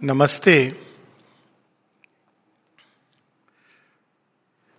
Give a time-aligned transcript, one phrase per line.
[0.00, 0.76] Namaste.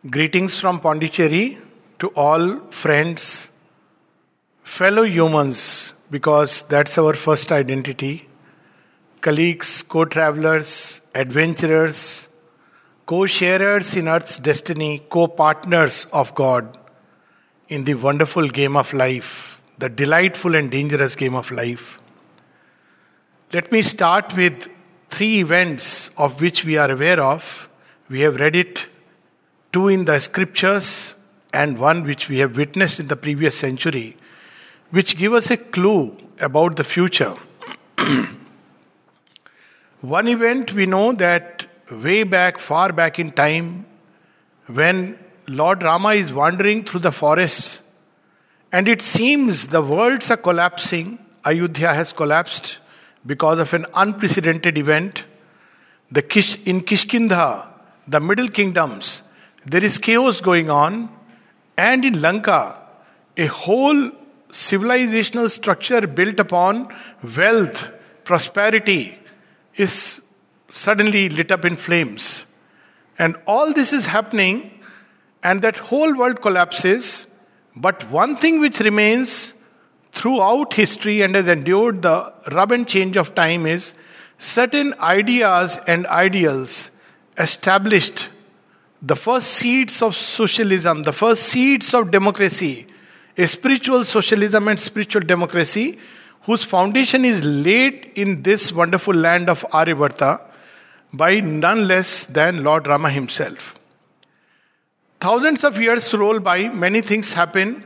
[0.10, 1.58] Greetings from Pondicherry
[2.00, 3.50] to all friends,
[4.64, 8.30] fellow humans, because that's our first identity,
[9.20, 12.30] colleagues, co travelers, adventurers,
[13.06, 16.78] co sharers in Earth's destiny, co partners of God
[17.68, 22.00] in the wonderful game of life, the delightful and dangerous game of life.
[23.52, 24.70] Let me start with
[25.10, 27.68] three events of which we are aware of.
[28.10, 28.88] We have read it,
[29.74, 31.16] two in the scriptures,
[31.52, 34.18] and one which we have witnessed in the previous century,
[34.92, 37.36] which give us a clue about the future.
[40.02, 43.86] one event we know that way back, far back in time,
[44.68, 47.80] when Lord Rama is wandering through the forest,
[48.72, 52.78] and it seems the worlds are collapsing, Ayodhya has collapsed
[53.26, 55.26] because of an unprecedented event.
[56.12, 57.68] The Kish, in Kishkindha,
[58.08, 59.22] the Middle Kingdoms,
[59.66, 61.10] there is chaos going on,
[61.78, 62.76] and in Lanka,
[63.38, 64.12] a whole
[64.52, 66.94] civilizational structure built upon
[67.38, 67.90] wealth,
[68.24, 69.20] prosperity,
[69.76, 70.22] is
[70.72, 72.46] suddenly lit up in flames.
[73.18, 74.72] And all this is happening,
[75.44, 77.26] and that whole world collapses.
[77.76, 79.54] But one thing which remains
[80.12, 83.94] throughout history and has endured the rub and change of time is
[84.38, 86.92] certain ideas and ideals
[87.38, 88.30] established
[89.02, 92.86] the first seeds of socialism, the first seeds of democracy,
[93.38, 95.98] a spiritual socialism and spiritual democracy,
[96.44, 100.42] whose foundation is laid in this wonderful land of Aryavarta
[101.14, 103.76] by none less than Lord Rama himself.
[105.20, 107.84] Thousands of years roll by, many things happen,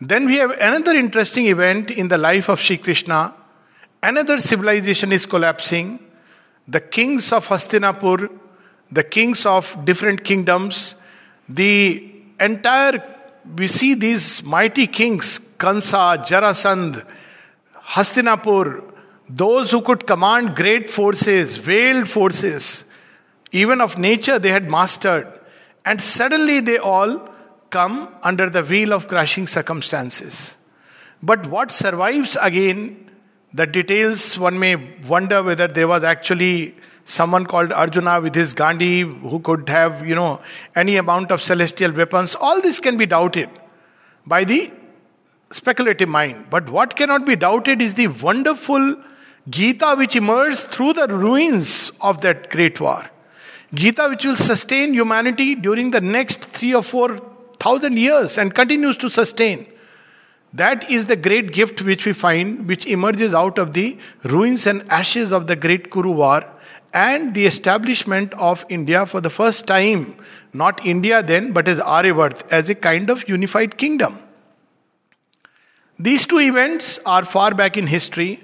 [0.00, 3.32] then we have another interesting event in the life of Sri Krishna.
[4.02, 5.98] Another civilization is collapsing.
[6.66, 8.30] The kings of Hastinapur,
[8.90, 10.96] the kings of different kingdoms,
[11.48, 13.02] the entire,
[13.56, 17.06] we see these mighty kings, Kansa, Jarasandh,
[17.76, 18.82] Hastinapur,
[19.28, 22.84] those who could command great forces, veiled forces,
[23.52, 25.28] even of nature they had mastered.
[25.84, 27.28] And suddenly they all
[27.74, 30.54] come under the wheel of crashing circumstances.
[31.22, 33.10] But what survives again,
[33.52, 34.76] the details one may
[35.08, 36.74] wonder whether there was actually
[37.04, 40.40] someone called Arjuna with his Gandiva who could have, you know,
[40.74, 42.34] any amount of celestial weapons.
[42.34, 43.50] All this can be doubted
[44.26, 44.72] by the
[45.50, 46.46] speculative mind.
[46.50, 48.96] But what cannot be doubted is the wonderful
[49.50, 53.04] Gita which emerged through the ruins of that great war.
[53.74, 57.20] Gita which will sustain humanity during the next three or four
[57.64, 59.66] thousand years and continues to sustain.
[60.52, 64.88] That is the great gift which we find, which emerges out of the ruins and
[64.88, 66.44] ashes of the great Kuru War
[66.92, 70.14] and the establishment of India for the first time,
[70.52, 74.20] not India then, but as Aryavart, as a kind of unified kingdom.
[75.98, 78.40] These two events are far back in history,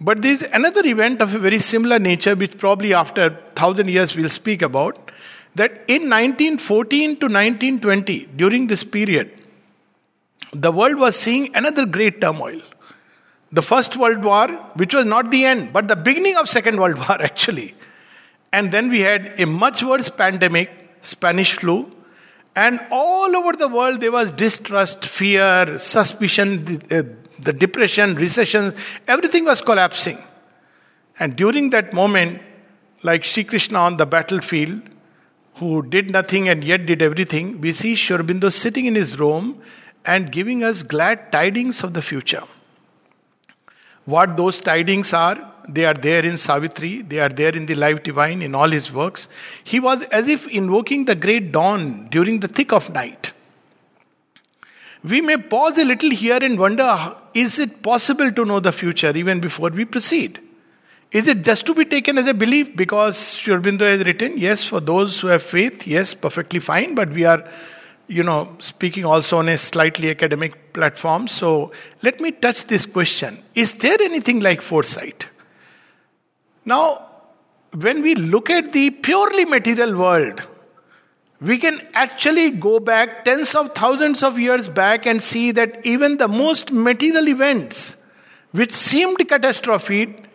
[0.00, 4.14] but there is another event of a very similar nature, which probably after thousand years
[4.14, 5.10] we'll speak about,
[5.58, 9.30] that in 1914 to 1920, during this period,
[10.52, 12.60] the world was seeing another great turmoil.
[13.52, 16.96] The First World War, which was not the end, but the beginning of Second World
[17.08, 17.74] War actually.
[18.52, 20.70] And then we had a much worse pandemic,
[21.02, 21.90] Spanish flu,
[22.56, 27.02] and all over the world there was distrust, fear, suspicion, the, uh,
[27.38, 28.74] the depression, recession,
[29.06, 30.18] everything was collapsing.
[31.20, 32.42] And during that moment,
[33.02, 34.82] like Sri Krishna on the battlefield,
[35.58, 39.60] who did nothing and yet did everything, we see Sri Aurobindo sitting in his room
[40.04, 42.44] and giving us glad tidings of the future.
[44.04, 48.02] What those tidings are, they are there in Savitri, they are there in the Life
[48.02, 49.28] Divine, in all his works.
[49.64, 53.32] He was as if invoking the great dawn during the thick of night.
[55.04, 59.14] We may pause a little here and wonder is it possible to know the future
[59.14, 60.40] even before we proceed?
[61.10, 64.36] Is it just to be taken as a belief because Sri Aurobindo has written?
[64.36, 67.48] Yes, for those who have faith, yes, perfectly fine, but we are,
[68.08, 71.26] you know, speaking also on a slightly academic platform.
[71.26, 71.72] So
[72.02, 75.28] let me touch this question Is there anything like foresight?
[76.66, 77.06] Now,
[77.72, 80.42] when we look at the purely material world,
[81.40, 86.18] we can actually go back tens of thousands of years back and see that even
[86.18, 87.96] the most material events,
[88.50, 90.27] which seemed catastrophic,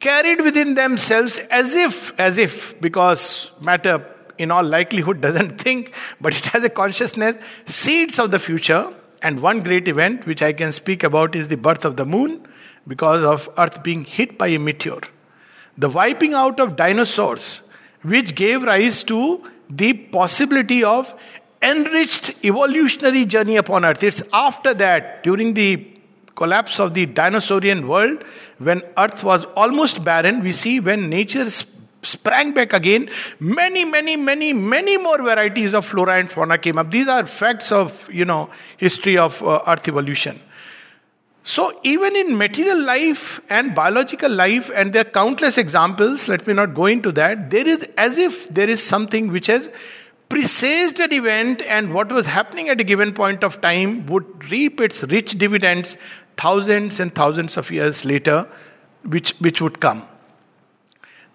[0.00, 4.04] carried within themselves as if, as if, because matter
[4.38, 8.92] in all likelihood doesn't think, but it has a consciousness, seeds of the future.
[9.22, 12.46] And one great event which I can speak about is the birth of the moon
[12.86, 15.00] because of Earth being hit by a meteor.
[15.78, 17.60] the wiping out of dinosaurs,
[18.02, 21.14] which gave rise to the possibility of
[21.62, 24.02] enriched evolutionary journey upon earth.
[24.02, 25.86] It's after that, during the
[26.36, 28.22] collapse of the dinosaurian world,
[28.58, 31.46] when earth was almost barren, we see when nature
[32.02, 33.10] sprang back again,
[33.40, 36.90] many, many, many, many more varieties of flora and fauna came up.
[36.90, 40.40] These are facts of, you know, history of uh, earth evolution.
[41.42, 46.54] So, even in material life and biological life, and there are countless examples, let me
[46.54, 49.70] not go into that, there is as if there is something which has
[50.28, 54.80] presaged an event, and what was happening at a given point of time would reap
[54.80, 55.96] its rich dividends
[56.36, 58.46] thousands and thousands of years later,
[59.04, 60.06] which, which would come.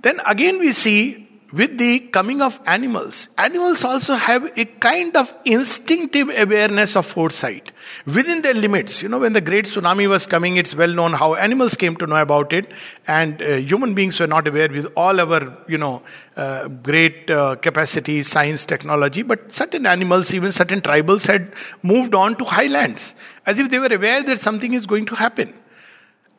[0.02, 5.34] Then again, we see with the coming of animals, animals also have a kind of
[5.44, 7.72] instinctive awareness of foresight
[8.06, 9.02] within their limits.
[9.04, 12.08] You know, when the great tsunami was coming, it's well known how animals came to
[12.08, 12.72] know about it,
[13.08, 16.02] and uh, human beings were not aware with all our, you know,
[16.38, 19.22] uh, great uh, capacity, science, technology.
[19.22, 21.54] But certain animals, even certain tribals, had
[21.84, 23.14] moved on to highlands
[23.46, 25.54] as if they were aware that something is going to happen.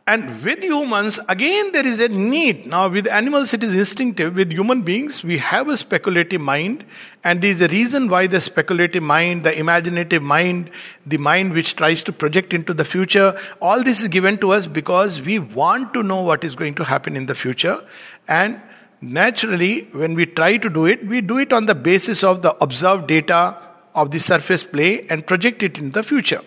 [0.04, 2.66] And with humans, again, there is a need.
[2.66, 4.34] Now, with animals, it is instinctive.
[4.34, 6.84] With human beings, we have a speculative mind.
[7.22, 10.70] And there is a reason why the speculative mind, the imaginative mind,
[11.06, 14.66] the mind which tries to project into the future, all this is given to us
[14.66, 17.80] because we want to know what is going to happen in the future.
[18.26, 18.60] And
[19.00, 22.56] naturally, when we try to do it, we do it on the basis of the
[22.60, 23.56] observed data
[23.94, 26.40] of the surface play and project it in the future.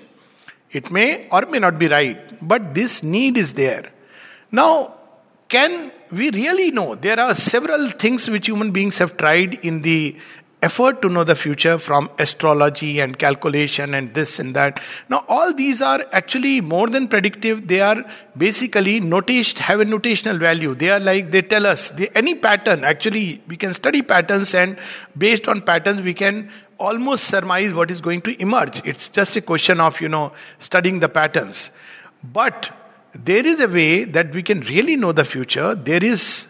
[0.71, 3.91] It may or may not be right, but this need is there.
[4.51, 4.95] Now,
[5.47, 6.95] can we really know?
[6.95, 10.17] There are several things which human beings have tried in the
[10.61, 14.79] effort to know the future from astrology and calculation and this and that.
[15.09, 17.67] Now, all these are actually more than predictive.
[17.67, 18.03] They are
[18.35, 20.73] basically noticed, have a notational value.
[20.73, 22.83] They are like, they tell us any pattern.
[22.83, 24.79] Actually, we can study patterns and
[25.15, 28.81] based on patterns, we can almost surmise what is going to emerge.
[28.85, 31.71] It's just a question of, you know, studying the patterns.
[32.23, 32.71] But
[33.13, 35.75] there is a way that we can really know the future.
[35.75, 36.47] There is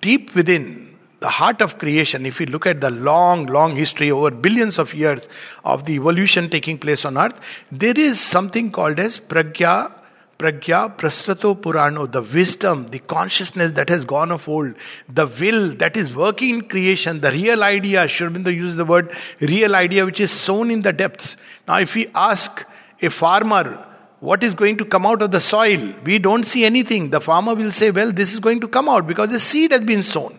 [0.00, 0.88] deep within
[1.20, 4.94] the heart of creation, if we look at the long, long history over billions of
[4.94, 5.28] years
[5.64, 7.40] of the evolution taking place on earth,
[7.72, 9.92] there is something called as pragya
[10.38, 14.74] Pragya Prasrato Purano, the wisdom, the consciousness that has gone of old,
[15.08, 19.12] the will that is working in creation, the real idea, Sri Aurobindo used the word
[19.40, 21.36] real idea which is sown in the depths.
[21.66, 22.64] Now, if we ask
[23.02, 23.84] a farmer,
[24.20, 25.92] what is going to come out of the soil?
[26.04, 27.10] We don't see anything.
[27.10, 29.80] The farmer will say, Well, this is going to come out because the seed has
[29.80, 30.38] been sown.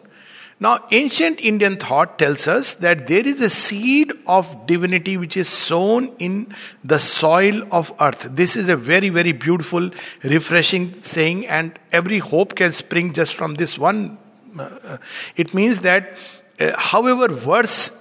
[0.61, 5.47] Now, ancient Indian thought tells us that there is a seed of divinity which is
[5.47, 6.53] sown in
[6.83, 8.27] the soil of earth.
[8.31, 9.89] This is a very, very beautiful,
[10.21, 14.17] refreshing saying, and every hope can spring just from this one.
[14.57, 14.97] Uh,
[15.37, 16.17] it means that,
[16.59, 17.91] uh, however worse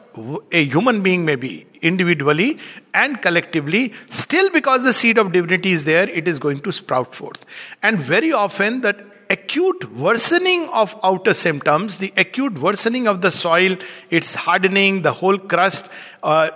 [0.51, 2.59] a human being may be, individually
[2.93, 7.15] and collectively, still because the seed of divinity is there, it is going to sprout
[7.15, 7.45] forth.
[7.85, 8.97] And very often, that
[9.31, 13.77] acute worsening of outer symptoms, the acute worsening of the soil,
[14.11, 15.89] its hardening, the whole crust
[16.23, 16.51] uh,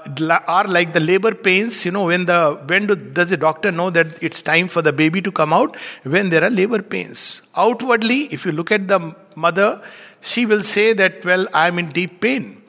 [0.47, 1.85] are like the labor pains.
[1.85, 4.93] You know, when the when do, does the doctor know that it's time for the
[4.93, 5.77] baby to come out?
[6.03, 7.43] When there are labor pains.
[7.57, 9.83] Outwardly, if you look at the mother,
[10.21, 12.63] she will say that, well, I'm in deep pain.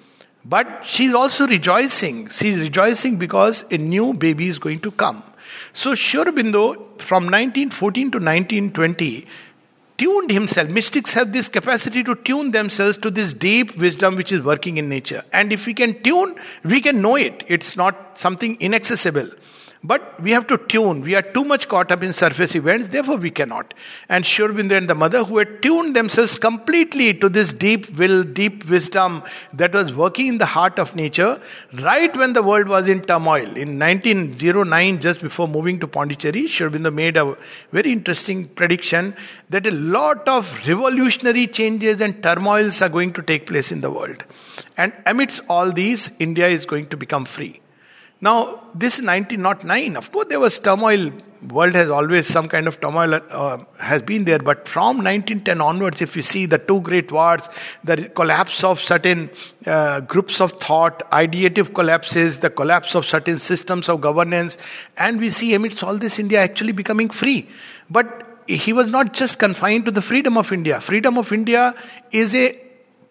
[0.46, 2.30] But she's also rejoicing.
[2.30, 5.24] She's rejoicing because a new baby is going to come.
[5.72, 9.28] So Sri Aurobindo, from 1914 to 1920,
[9.98, 10.70] tuned himself.
[10.70, 14.90] Mystics have this capacity to tune themselves to this deep wisdom which is working in
[14.90, 15.24] nature.
[15.32, 17.44] And if we can tune, we can know it.
[17.48, 19.30] It's not something inaccessible.
[19.86, 21.02] But we have to tune.
[21.02, 23.74] We are too much caught up in surface events, therefore we cannot.
[24.08, 28.70] And Aurobindo and the mother who had tuned themselves completely to this deep will, deep
[28.70, 29.24] wisdom
[29.54, 31.42] that was working in the heart of nature,
[31.74, 33.58] right when the world was in turmoil.
[33.58, 37.36] In 1909, just before moving to Pondicherry, Aurobindo made a
[37.74, 39.14] very interesting prediction
[39.50, 43.92] that a lot of revolutionary changes and turmoils are going to take place in the
[43.92, 44.24] world.
[44.78, 47.60] And amidst all these, India is going to become free.
[48.24, 51.12] Now, this 1909, of course, there was turmoil.
[51.50, 56.02] World has always some kind of turmoil uh, has been there, but from 1910 onwards,
[56.02, 57.50] if you see the two great wars,
[57.84, 59.30] the collapse of certain
[59.66, 64.58] uh, groups of thought, ideative collapses, the collapse of certain systems of governance,
[64.96, 67.50] and we see amidst all this, India actually becoming free.
[67.90, 70.80] But he was not just confined to the freedom of India.
[70.80, 71.76] Freedom of India
[72.14, 72.58] is a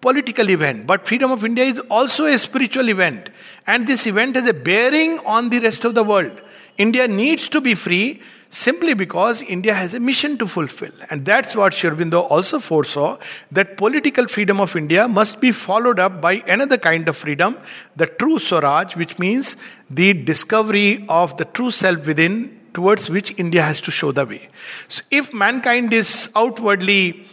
[0.03, 3.31] political event, but freedom of India is also a spiritual event.
[3.67, 6.43] And this event has a bearing on the rest of the world.
[6.77, 10.91] India needs to be free simply because India has a mission to fulfill.
[11.09, 13.19] And that's what Sri Aurobindo also foresaw
[13.51, 17.57] that political freedom of India must be followed up by another kind of freedom,
[17.97, 19.57] the true Swaraj, which means
[19.89, 24.49] the discovery of the true self within towards which India has to show the way.
[24.89, 27.27] So if mankind is outwardly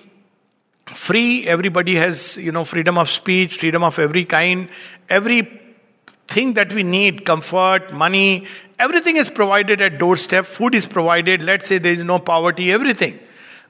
[0.93, 4.69] free, everybody has, you know, freedom of speech, freedom of every kind,
[5.09, 5.59] every
[6.27, 8.45] thing that we need, comfort, money,
[8.77, 13.19] everything is provided at doorstep, food is provided, let's say there is no poverty, everything.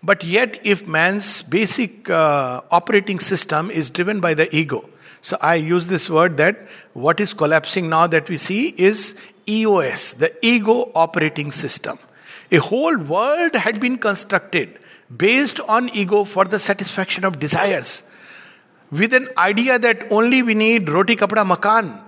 [0.02, 4.90] But yet, if man's basic uh, operating system is driven by the ego,
[5.22, 9.16] so I use this word that what is collapsing now that we see is
[9.48, 12.00] EOS, the ego operating system.
[12.52, 14.80] A whole world had been constructed
[15.16, 18.04] based on ego for the satisfaction of desires.
[18.92, 22.00] With an idea that only we need roti kapda makan,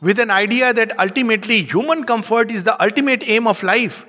[0.00, 4.04] with an idea that ultimately human comfort is the ultimate aim of life.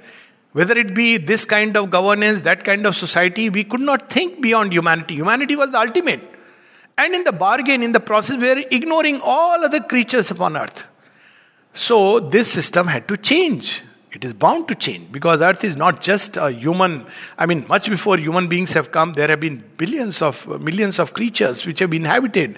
[0.51, 4.41] Whether it be this kind of governance, that kind of society, we could not think
[4.41, 5.15] beyond humanity.
[5.15, 6.21] Humanity was the ultimate.
[6.97, 10.85] And in the bargain, in the process, we are ignoring all other creatures upon earth.
[11.73, 13.83] So this system had to change.
[14.11, 17.05] It is bound to change because earth is not just a human.
[17.37, 21.13] I mean, much before human beings have come, there have been billions of, millions of
[21.13, 22.57] creatures which have inhabited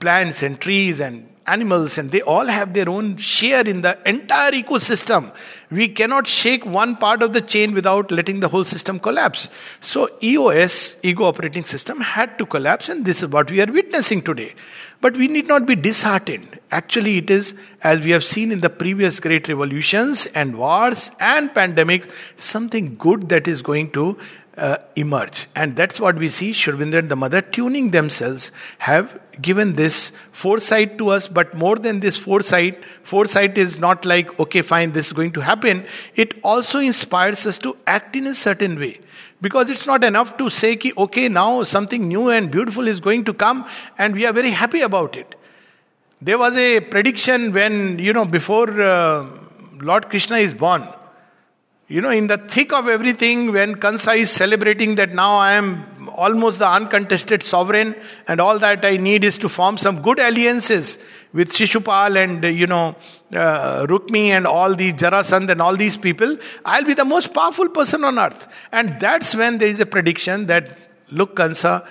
[0.00, 4.52] plants and trees and animals and they all have their own share in the entire
[4.52, 5.32] ecosystem.
[5.70, 9.48] We cannot shake one part of the chain without letting the whole system collapse.
[9.80, 14.22] So EOS, ego operating system, had to collapse and this is what we are witnessing
[14.22, 14.54] today.
[15.00, 16.58] But we need not be disheartened.
[16.72, 21.50] Actually, it is, as we have seen in the previous great revolutions and wars and
[21.50, 24.18] pandemics, something good that is going to
[24.56, 25.46] uh, emerge.
[25.54, 30.98] And that's what we see Aurobindo and the mother tuning themselves have given this foresight
[30.98, 31.28] to us.
[31.28, 35.40] But more than this foresight, foresight is not like, okay, fine, this is going to
[35.40, 35.86] happen.
[36.16, 39.00] It also inspires us to act in a certain way.
[39.40, 43.24] Because it's not enough to say, ki, okay, now something new and beautiful is going
[43.24, 43.66] to come
[43.96, 45.34] and we are very happy about it.
[46.20, 49.26] There was a prediction when, you know, before uh,
[49.80, 50.88] Lord Krishna is born,
[51.86, 56.10] you know, in the thick of everything, when Kansa is celebrating that now I am
[56.10, 57.94] almost the uncontested sovereign,
[58.26, 60.98] and all that I need is to form some good alliances
[61.32, 62.96] with Shishupal and, you know,
[63.32, 67.68] uh, Rukmi and all the Jarasandh and all these people, I'll be the most powerful
[67.68, 68.46] person on earth.
[68.72, 70.78] And that's when there is a prediction that,
[71.10, 71.86] look, Kansa,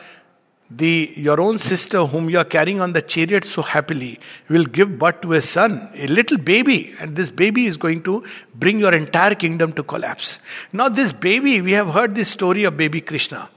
[0.69, 4.99] the your own sister whom you are carrying on the chariot so happily will give
[4.99, 6.93] birth to a son a little baby.
[6.99, 10.39] And this baby is going to bring your entire kingdom to collapse.
[10.73, 13.49] Now this baby we have heard this story of baby krishna.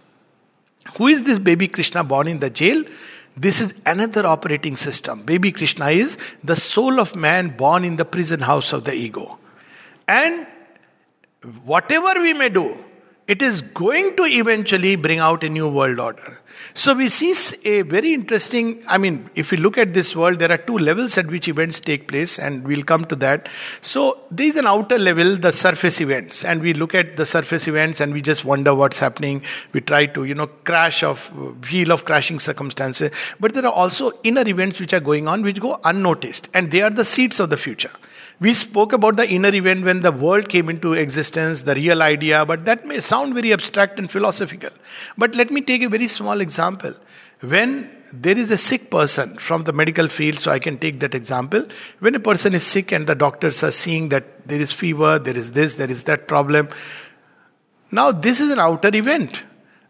[0.98, 2.84] Who is this baby krishna born in the jail
[3.36, 5.22] this is another operating system.
[5.22, 9.38] Baby krishna is the soul of man born in the prison house of the ego.
[10.06, 10.46] And
[11.64, 12.76] whatever we may do
[13.34, 16.38] it is going to eventually bring out a new world order
[16.74, 17.34] so we see
[17.64, 21.18] a very interesting, I mean, if we look at this world, there are two levels
[21.18, 23.48] at which events take place, and we'll come to that.
[23.80, 27.66] So there is an outer level, the surface events, and we look at the surface
[27.66, 29.42] events and we just wonder what's happening.
[29.72, 31.28] We try to, you know, crash of,
[31.70, 33.10] wheel of crashing circumstances.
[33.40, 36.82] But there are also inner events which are going on which go unnoticed, and they
[36.82, 37.90] are the seeds of the future.
[38.40, 42.46] We spoke about the inner event when the world came into existence, the real idea,
[42.46, 44.70] but that may sound very abstract and philosophical.
[45.18, 46.94] But let me take a very small example.
[47.40, 51.14] When there is a sick person from the medical field, so I can take that
[51.14, 51.66] example.
[51.98, 55.36] When a person is sick and the doctors are seeing that there is fever, there
[55.36, 56.70] is this, there is that problem.
[57.90, 59.44] Now, this is an outer event.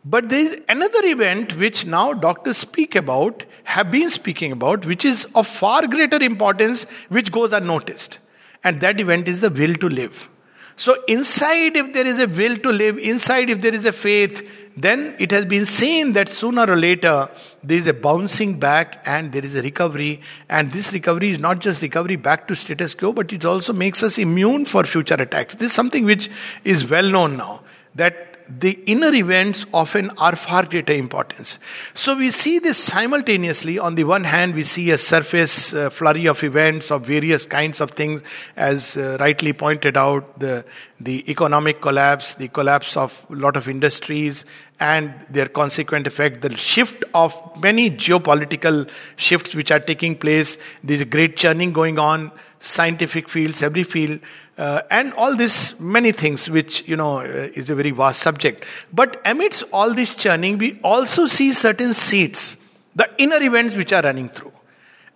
[0.05, 5.05] But there is another event which now doctors speak about, have been speaking about, which
[5.05, 8.19] is of far greater importance, which goes unnoticed.
[8.63, 10.29] And that event is the will to live.
[10.77, 14.49] So, inside, if there is a will to live, inside, if there is a faith,
[14.77, 17.29] then it has been seen that sooner or later
[17.63, 20.23] there is a bouncing back and there is a recovery.
[20.49, 24.03] And this recovery is not just recovery back to status quo, but it also makes
[24.03, 25.55] us immune for future attacks.
[25.55, 26.31] This is something which
[26.65, 27.63] is well known now
[27.95, 31.59] that the inner events often are far greater importance.
[31.95, 33.79] So we see this simultaneously.
[33.79, 37.81] On the one hand, we see a surface uh, flurry of events of various kinds
[37.81, 38.23] of things,
[38.57, 40.65] as uh, rightly pointed out, the
[40.99, 44.45] the economic collapse, the collapse of a lot of industries,
[44.81, 50.59] and their consequent effect, the shift of many geopolitical shifts which are taking place.
[50.89, 54.21] A great churning going on, scientific fields, every field.
[54.61, 58.63] Uh, and all this, many things, which, you know, uh, is a very vast subject.
[58.93, 62.59] But amidst all this churning, we also see certain seeds,
[62.95, 64.53] the inner events which are running through.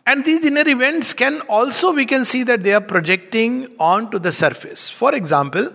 [0.07, 4.33] And these inner events can also, we can see that they are projecting onto the
[4.33, 4.89] surface.
[4.89, 5.75] For example,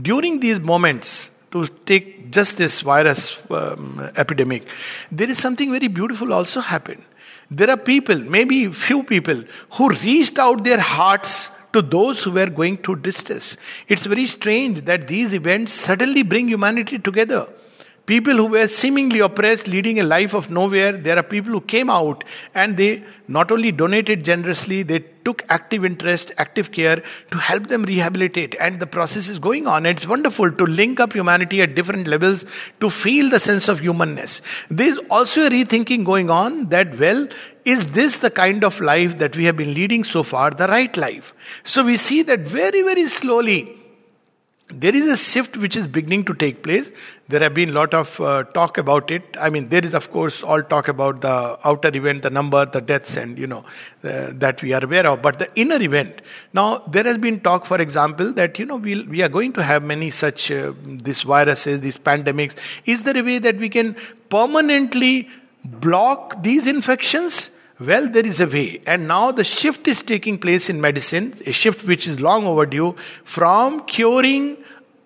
[0.00, 4.66] during these moments, to take just this virus um, epidemic,
[5.10, 7.02] there is something very beautiful also happened.
[7.50, 12.48] There are people, maybe few people, who reached out their hearts to those who were
[12.48, 13.56] going through distress.
[13.88, 17.48] It's very strange that these events suddenly bring humanity together.
[18.04, 21.88] People who were seemingly oppressed, leading a life of nowhere, there are people who came
[21.88, 27.00] out and they not only donated generously, they took active interest, active care
[27.30, 28.56] to help them rehabilitate.
[28.58, 29.86] And the process is going on.
[29.86, 32.44] It's wonderful to link up humanity at different levels
[32.80, 34.42] to feel the sense of humanness.
[34.68, 37.28] There's also a rethinking going on that, well,
[37.64, 40.96] is this the kind of life that we have been leading so far, the right
[40.96, 41.34] life?
[41.64, 43.82] So we see that very, very slowly,
[44.74, 46.90] there is a shift which is beginning to take place.
[47.28, 49.36] There have been a lot of uh, talk about it.
[49.38, 52.80] I mean, there is, of course, all talk about the outer event, the number, the
[52.80, 53.64] deaths, and you know
[54.04, 55.22] uh, that we are aware of.
[55.22, 56.22] But the inner event.
[56.52, 59.62] Now, there has been talk, for example, that you know we we are going to
[59.62, 62.54] have many such uh, these viruses, these pandemics.
[62.86, 63.96] Is there a way that we can
[64.30, 65.28] permanently
[65.64, 67.50] block these infections?
[67.86, 68.80] Well, there is a way.
[68.86, 72.94] And now the shift is taking place in medicine, a shift which is long overdue,
[73.24, 74.58] from curing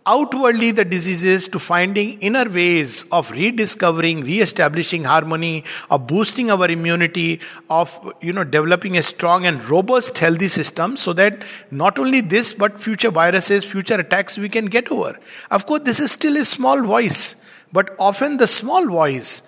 [0.05, 7.41] outwardly the diseases to finding inner ways of rediscovering re-establishing harmony of boosting our immunity
[7.71, 11.43] of you know developing a strong and robust healthy system so that
[11.73, 15.19] not only this but future viruses future attacks we can get over
[15.51, 17.35] of course this is still a small voice
[17.73, 19.43] but often the small voice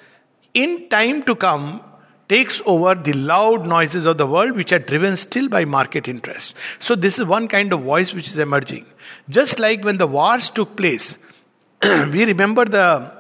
[0.55, 1.81] in time to come
[2.29, 6.55] takes over the loud noises of the world which are driven still by market interests.
[6.79, 8.87] So, this is one kind of voice which is emerging.
[9.29, 11.17] Just like when the wars took place,
[11.83, 13.19] we remember the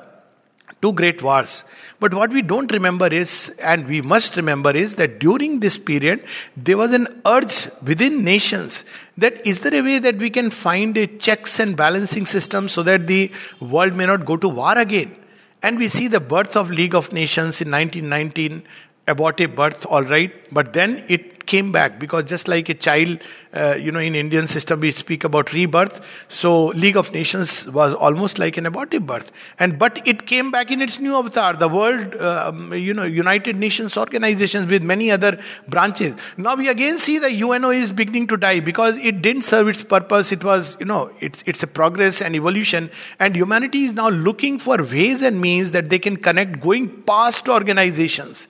[0.81, 1.65] two great wars.
[2.00, 6.25] But what we don't remember is, and we must remember, is that during this period,
[6.57, 8.85] there was an urge within nations
[9.17, 12.85] that is there a way that we can find a checks and balancing system so
[12.85, 15.17] that the world may not go to war again?
[15.61, 18.62] And we see the birth of League of Nations in 1919,
[19.09, 23.18] abortive birth, all right, but then it came back because just like a child,
[23.55, 26.01] uh, you know, in Indian system we speak about rebirth.
[26.29, 30.71] So League of Nations was almost like an abortive birth, and but it came back
[30.71, 35.40] in its new avatar, the World, um, you know, United Nations organizations with many other
[35.68, 36.14] branches.
[36.37, 39.83] Now we again see the UNO is beginning to die because it didn't serve its
[39.83, 40.33] purpose.
[40.33, 44.59] It was, you know, it's it's a progress and evolution, and humanity is now looking
[44.68, 48.47] for ways and means that they can connect, going past organizations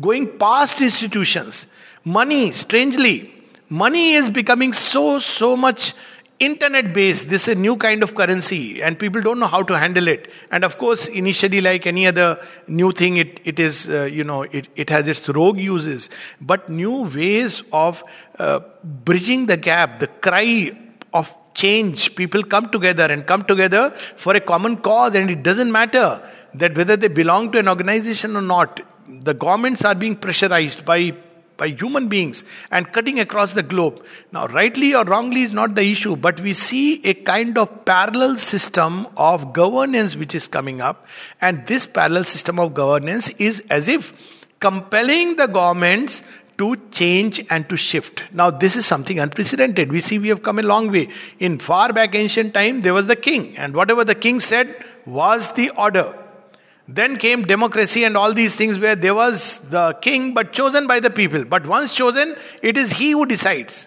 [0.00, 1.66] going past institutions.
[2.04, 3.32] Money, strangely,
[3.68, 5.94] money is becoming so, so much
[6.38, 7.28] internet based.
[7.28, 10.30] This is a new kind of currency, and people don't know how to handle it.
[10.50, 14.42] And of course, initially, like any other new thing, it, it is, uh, you know,
[14.42, 16.08] it, it has its rogue uses.
[16.40, 18.02] But new ways of
[18.38, 20.76] uh, bridging the gap, the cry
[21.12, 22.14] of change.
[22.14, 26.22] People come together and come together for a common cause, and it doesn't matter
[26.54, 28.80] that whether they belong to an organization or not
[29.22, 31.14] the governments are being pressurized by
[31.60, 34.02] by human beings and cutting across the globe.
[34.32, 38.38] Now, rightly or wrongly is not the issue, but we see a kind of parallel
[38.38, 41.06] system of governance which is coming up,
[41.38, 44.14] and this parallel system of governance is as if
[44.58, 46.22] compelling the governments
[46.56, 48.22] to change and to shift.
[48.32, 49.92] Now, this is something unprecedented.
[49.92, 51.08] We see we have come a long way.
[51.38, 55.52] In far back ancient time, there was the king, and whatever the king said was
[55.52, 56.14] the order.
[56.92, 60.98] Then came democracy and all these things where there was the king but chosen by
[60.98, 61.44] the people.
[61.44, 63.86] But once chosen, it is he who decides.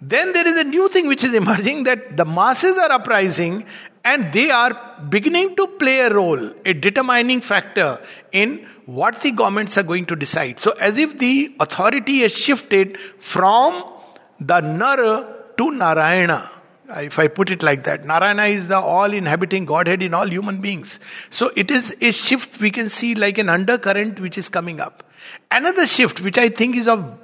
[0.00, 3.64] Then there is a new thing which is emerging that the masses are uprising
[4.04, 4.74] and they are
[5.08, 8.00] beginning to play a role, a determining factor
[8.32, 10.60] in what the governments are going to decide.
[10.60, 13.84] So, as if the authority has shifted from
[14.40, 16.50] the Nara to Narayana.
[16.88, 20.28] Uh, if I put it like that, Narayana is the all inhabiting Godhead in all
[20.28, 21.00] human beings.
[21.30, 25.02] So it is a shift we can see like an undercurrent which is coming up.
[25.50, 27.18] Another shift which I think is of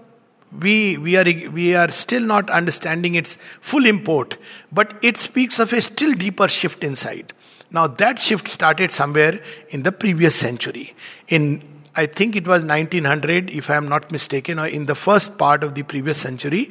[0.60, 4.36] we we are we are still not understanding its full import,
[4.72, 7.32] but it speaks of a still deeper shift inside.
[7.70, 10.94] Now that shift started somewhere in the previous century.
[11.28, 11.62] In
[11.94, 15.62] I think it was 1900, if I am not mistaken, or in the first part
[15.62, 16.70] of the previous century,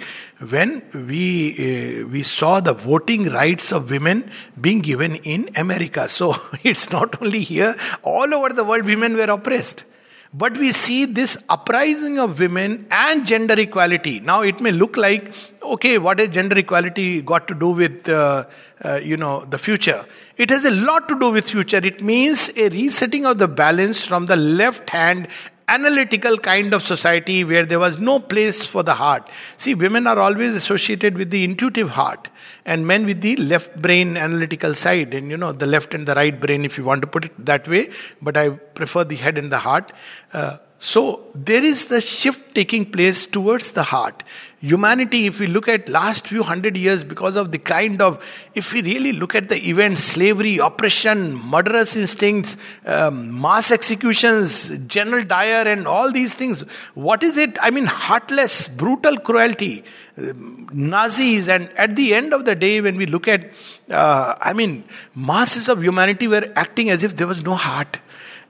[0.50, 6.10] when we uh, we saw the voting rights of women being given in America.
[6.10, 9.84] So it's not only here; all over the world, women were oppressed.
[10.34, 14.22] But we see this uprising of women and gender equality.
[14.22, 18.46] Now it may look like, okay, what has gender equality got to do with, uh,
[18.84, 20.06] uh, you know, the future?
[20.38, 21.78] It has a lot to do with future.
[21.78, 25.28] It means a resetting of the balance from the left hand
[25.67, 29.30] analytical kind of society where there was no place for the heart.
[29.58, 32.30] See, women are always associated with the intuitive heart
[32.65, 36.15] and men with the left brain analytical side and you know the left and the
[36.15, 37.89] right brain if you want to put it that way
[38.21, 39.91] but i prefer the head and the heart
[40.34, 44.24] uh, so there is the shift taking place towards the heart.
[44.62, 48.20] Humanity if we look at last few hundred years because of the kind of
[48.56, 55.24] if we really look at the events slavery oppression murderous instincts um, mass executions general
[55.24, 56.62] Dyer and all these things
[56.96, 57.60] what is it?
[57.62, 59.84] I mean heartless brutal cruelty.
[60.17, 63.50] Nazis, and at the end of the day, when we look at,
[63.89, 64.84] uh, I mean,
[65.15, 67.98] masses of humanity were acting as if there was no heart.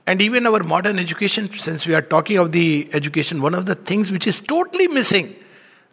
[0.06, 3.74] And even our modern education, since we are talking of the education, one of the
[3.74, 5.34] things which is totally missing,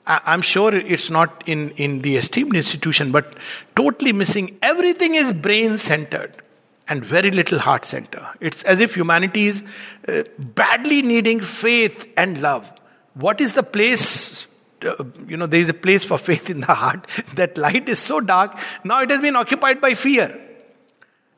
[0.08, 3.36] I, am sure it's not in, in the esteemed institution, but
[3.76, 4.58] totally missing.
[4.62, 6.42] Everything is brain centered
[6.88, 8.28] and very little heart center.
[8.40, 9.64] It's as if humanity is
[10.08, 12.74] uh, badly needing faith and love.
[13.14, 14.48] What is the place
[14.82, 17.06] uh, you know, there is a place for faith in the heart.
[17.36, 18.58] That light is so dark.
[18.84, 20.40] Now it has been occupied by fear.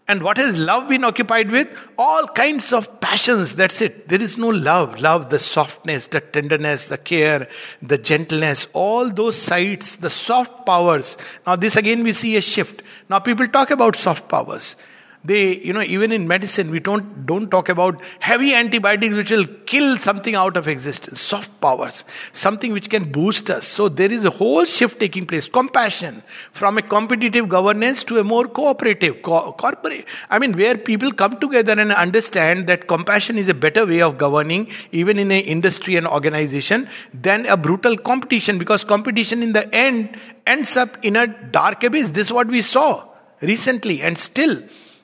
[0.07, 1.69] And what has love been occupied with?
[1.97, 3.55] All kinds of passions.
[3.55, 4.09] That's it.
[4.09, 4.99] There is no love.
[4.99, 7.47] Love, the softness, the tenderness, the care,
[7.81, 11.17] the gentleness, all those sides, the soft powers.
[11.47, 12.81] Now, this again we see a shift.
[13.09, 14.75] Now, people talk about soft powers
[15.23, 19.45] they you know even in medicine we don't don't talk about heavy antibiotics which will
[19.65, 22.03] kill something out of existence soft powers
[22.33, 23.67] something which can boost us.
[23.67, 25.47] So there is a whole shift taking place.
[25.47, 31.11] Compassion from a competitive governance to a more cooperative co- corporate i mean where people
[31.11, 35.43] come together and understand that compassion is a better way of governing even in an
[35.55, 41.15] industry and organization than a brutal competition because competition in the end ends up in
[41.15, 42.11] a dark abyss.
[42.11, 43.07] This is what we saw
[43.41, 44.61] recently and still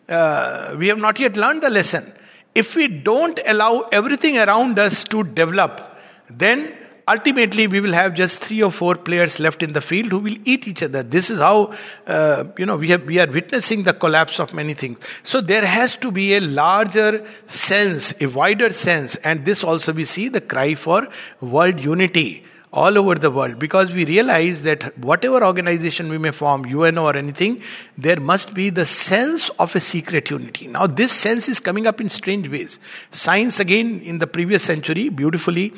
[0.09, 2.13] uh, we have not yet learned the lesson.
[2.55, 5.81] If we don't allow everything around us to develop,
[6.29, 6.73] then
[7.07, 10.37] ultimately we will have just three or four players left in the field who will
[10.43, 11.03] eat each other.
[11.03, 11.73] This is how
[12.05, 14.97] uh, you know we, have, we are witnessing the collapse of many things.
[15.23, 20.05] So there has to be a larger sense a wider sense and this also we
[20.05, 21.07] see the cry for
[21.41, 22.43] world unity
[22.77, 27.15] all over the world because we realize that whatever organization we may form, UN or
[27.15, 27.61] anything,
[27.97, 30.67] there must be the sense of a secret unity.
[30.67, 32.77] Now, this sense is coming up in strange ways.
[33.09, 35.73] Science, again, in the previous century, beautifully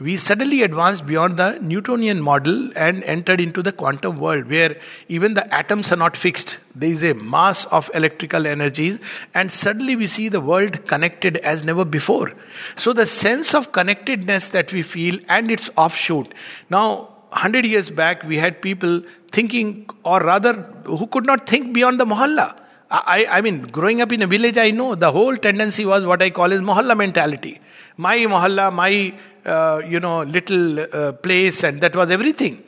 [0.00, 4.76] we suddenly advanced beyond the Newtonian model and entered into the quantum world where
[5.08, 6.58] even the atoms are not fixed.
[6.74, 8.98] There is a mass of electrical energies,
[9.34, 12.32] and suddenly we see the world connected as never before.
[12.74, 16.34] So, the sense of connectedness that we feel and its offshoot.
[16.70, 20.54] Now, 100 years back, we had people thinking, or rather,
[20.84, 22.58] who could not think beyond the mohalla.
[22.90, 26.22] I, I mean, growing up in a village, I know the whole tendency was what
[26.22, 27.60] I call is mohalla mentality.
[27.96, 32.62] My mohalla, my uh, you know, little uh, place, and that was everything.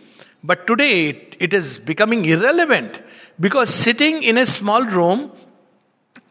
[0.45, 3.01] But today it, it is becoming irrelevant
[3.41, 5.33] because sitting in a small room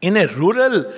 [0.01, 0.93] in a rural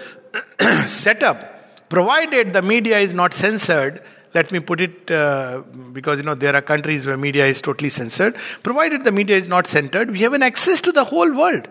[0.86, 4.02] setup, provided the media is not censored,
[4.34, 5.62] let me put it uh,
[5.94, 9.48] because you know there are countries where media is totally censored provided the media is
[9.48, 11.68] not centered we have an access to the whole world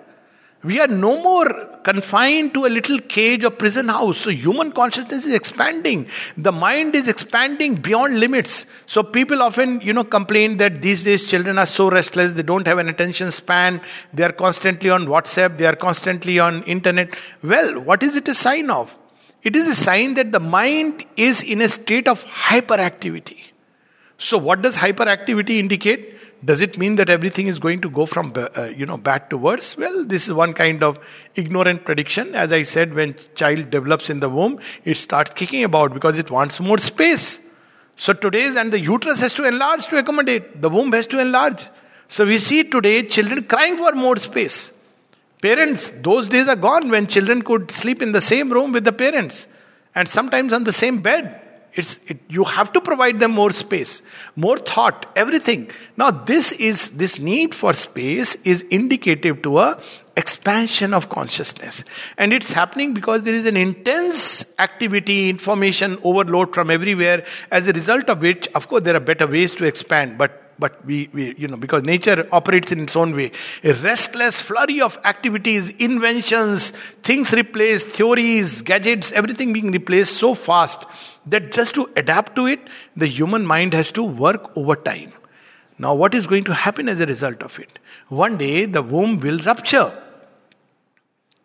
[0.67, 1.47] we are no more
[1.85, 4.19] confined to a little cage or prison house.
[4.19, 6.09] So human consciousness is expanding.
[6.37, 8.67] The mind is expanding beyond limits.
[8.87, 12.67] So people often, you know, complain that these days children are so restless, they don't
[12.67, 13.81] have an attention span,
[14.13, 17.15] they are constantly on WhatsApp, they are constantly on internet.
[17.43, 18.95] Well, what is it a sign of?
[19.45, 23.39] It is a sign that the mind is in a state of hyperactivity.
[24.19, 26.16] So what does hyperactivity indicate?
[26.45, 29.39] Does it mean that everything is going to go from uh, you know bad to
[29.39, 29.77] worse?
[29.77, 30.99] Well, this is one kind of
[31.35, 32.35] ignorant prediction.
[32.35, 36.31] As I said, when child develops in the womb, it starts kicking about because it
[36.31, 37.41] wants more space.
[37.97, 40.61] So today's and the uterus has to enlarge to accommodate.
[40.61, 41.67] The womb has to enlarge.
[42.09, 44.73] So we see today children crying for more space.
[45.41, 48.93] Parents, those days are gone when children could sleep in the same room with the
[48.93, 49.47] parents
[49.95, 51.41] and sometimes on the same bed.
[51.77, 54.01] It's, it, you have to provide them more space,
[54.35, 55.71] more thought, everything.
[55.97, 59.81] Now, this is this need for space is indicative to a
[60.17, 61.85] expansion of consciousness,
[62.17, 67.27] and it's happening because there is an intense activity, information overload from everywhere.
[67.51, 70.85] As a result of which, of course, there are better ways to expand, but but
[70.87, 73.33] we, we, you know, because nature operates in its own way.
[73.63, 76.71] A restless flurry of activities, inventions,
[77.03, 80.85] things replaced, theories, gadgets, everything being replaced so fast
[81.27, 82.61] that just to adapt to it,
[82.97, 85.13] the human mind has to work over time.
[85.79, 87.79] Now, what is going to happen as a result of it?
[88.09, 89.93] One day, the womb will rupture.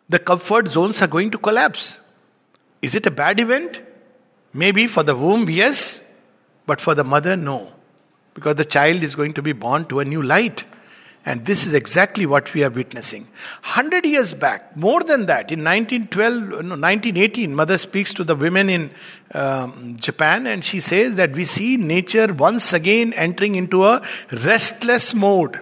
[0.08, 1.98] The comfort zones are going to collapse.
[2.80, 3.82] Is it a bad event?
[4.54, 6.00] Maybe for the womb, yes,
[6.66, 7.72] but for the mother, no.
[8.34, 10.64] Because the child is going to be born to a new light.
[11.24, 13.22] And this is exactly what we are witnessing.
[13.62, 18.68] 100 years back, more than that, in 1912, no, 1918, Mother speaks to the women
[18.68, 18.90] in
[19.32, 25.14] um, Japan and she says that we see nature once again entering into a restless
[25.14, 25.60] mode.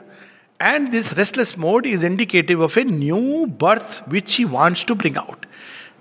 [0.58, 5.16] And this restless mode is indicative of a new birth which she wants to bring
[5.16, 5.44] out.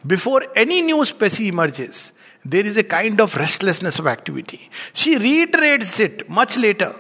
[0.08, 2.14] Before any new species emerges,
[2.46, 4.70] there is a kind of restlessness of activity.
[4.94, 6.96] She reiterates it much later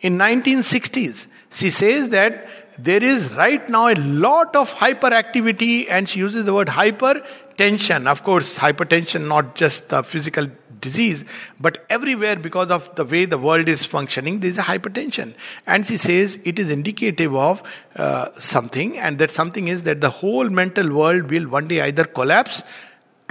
[0.00, 6.20] in 1960s she says that there is right now a lot of hyperactivity, and she
[6.20, 8.06] uses the word hypertension.
[8.06, 10.46] Of course, hypertension, not just the physical
[10.80, 11.24] disease,
[11.60, 15.34] but everywhere because of the way the world is functioning, there is a hypertension.
[15.66, 17.62] And she says it is indicative of
[17.94, 22.04] uh, something, and that something is that the whole mental world will one day either
[22.04, 22.62] collapse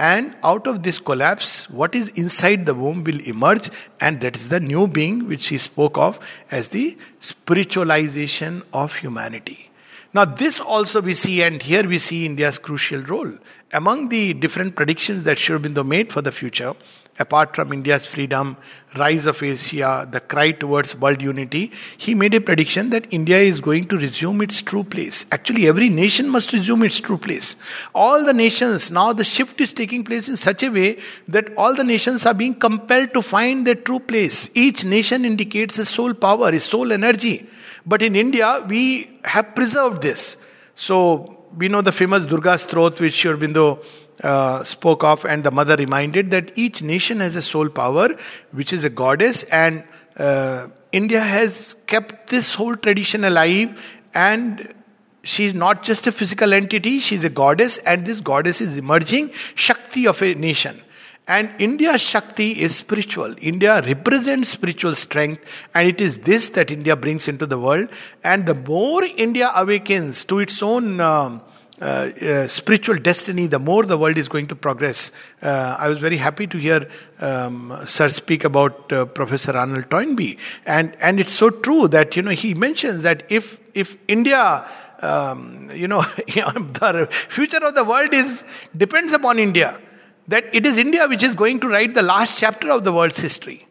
[0.02, 4.48] and out of this collapse, what is inside the womb will emerge, and that is
[4.48, 6.18] the new being which he spoke of
[6.50, 9.70] as the spiritualization of humanity.
[10.12, 13.32] Now, this also we see, and here we see India's crucial role.
[13.74, 16.74] Among the different predictions that Sri Aurobindo made for the future,
[17.18, 18.58] apart from India's freedom,
[18.98, 23.62] rise of Asia, the cry towards world unity, he made a prediction that India is
[23.62, 25.24] going to resume its true place.
[25.32, 27.56] Actually, every nation must resume its true place.
[27.94, 31.74] All the nations, now the shift is taking place in such a way that all
[31.74, 34.50] the nations are being compelled to find their true place.
[34.52, 37.48] Each nation indicates a soul power, a soul energy.
[37.86, 40.36] But in India, we have preserved this.
[40.74, 43.82] So, we know the famous Durga Stotra, which Aurobindo
[44.22, 48.10] uh, spoke of, and the mother reminded that each nation has a soul power,
[48.52, 49.84] which is a goddess, and
[50.16, 53.80] uh, India has kept this whole tradition alive,
[54.14, 54.74] and
[55.22, 60.06] she's not just a physical entity, she's a goddess, and this goddess is emerging Shakti
[60.06, 60.82] of a nation.
[61.28, 63.34] And India's Shakti is spiritual.
[63.40, 67.88] India represents spiritual strength, and it is this that India brings into the world.
[68.24, 71.40] And the more India awakens to its own um,
[71.80, 75.12] uh, uh, spiritual destiny, the more the world is going to progress.
[75.40, 76.88] Uh, I was very happy to hear
[77.20, 82.22] um, Sir speak about uh, Professor Arnold Toynbee, and and it's so true that you
[82.22, 84.66] know he mentions that if if India.
[85.02, 88.44] Um, you know, the future of the world is
[88.76, 89.80] depends upon India.
[90.28, 93.18] That it is India which is going to write the last chapter of the world's
[93.18, 93.66] history.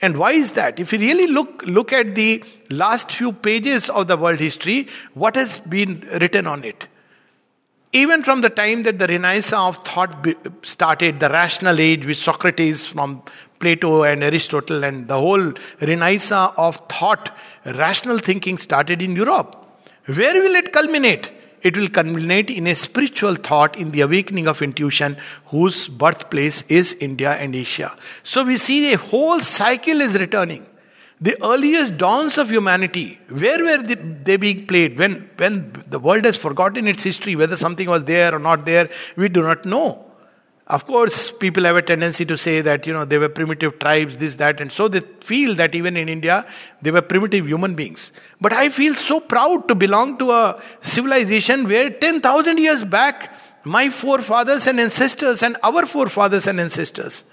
[0.00, 0.78] And why is that?
[0.78, 5.36] If you really look look at the last few pages of the world history, what
[5.36, 6.86] has been written on it?
[7.96, 10.26] even from the time that the Renaissance of thought
[10.62, 13.22] started, the rational age with Socrates from
[13.58, 19.56] Plato and Aristotle, and the whole Renaissance of thought, rational thinking started in Europe.
[20.06, 21.30] Where will it culminate?
[21.62, 25.16] It will culminate in a spiritual thought, in the awakening of intuition,
[25.46, 27.96] whose birthplace is India and Asia.
[28.22, 30.66] So we see a whole cycle is returning.
[31.20, 34.98] The earliest dawns of humanity, where were they being played?
[34.98, 38.90] When, when the world has forgotten its history, whether something was there or not there,
[39.16, 40.05] we do not know.
[40.68, 44.16] Of course, people have a tendency to say that, you know, they were primitive tribes,
[44.16, 46.44] this, that, and so they feel that even in India,
[46.82, 48.10] they were primitive human beings.
[48.40, 53.90] But I feel so proud to belong to a civilization where 10,000 years back, my
[53.90, 57.24] forefathers and ancestors and our forefathers and ancestors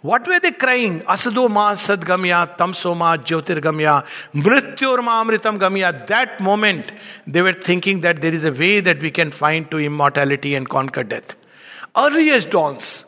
[0.00, 1.00] what were they crying?
[1.00, 6.06] Asado ma sadgamya, tamso ma jyotirgamya, mrityor ma amritam gamya.
[6.06, 6.92] That moment,
[7.26, 10.68] they were thinking that there is a way that we can find to immortality and
[10.68, 11.34] conquer death.
[11.96, 13.04] Earliest dawns.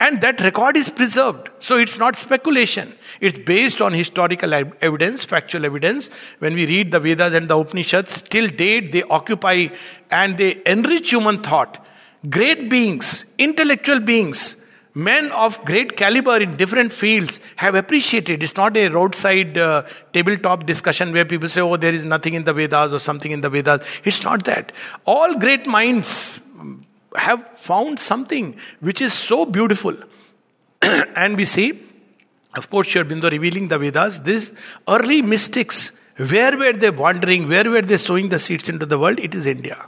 [0.00, 1.50] And that record is preserved.
[1.58, 2.94] So it's not speculation.
[3.20, 6.08] It's based on historical evidence, factual evidence.
[6.38, 9.68] When we read the Vedas and the Upanishads, till date they occupy
[10.10, 11.84] and they enrich human thought.
[12.30, 14.56] Great beings, intellectual beings,
[14.94, 18.42] men of great caliber in different fields have appreciated.
[18.42, 22.44] It's not a roadside uh, tabletop discussion where people say, oh, there is nothing in
[22.44, 23.84] the Vedas or something in the Vedas.
[24.04, 24.72] It's not that.
[25.06, 26.40] All great minds
[27.16, 29.96] have found something which is so beautiful.
[30.82, 31.82] and we see,
[32.54, 34.52] of course, Sri Aurobindo revealing the Vedas, these
[34.88, 37.48] early mystics, where were they wandering?
[37.48, 39.20] Where were they sowing the seeds into the world?
[39.20, 39.86] It is India.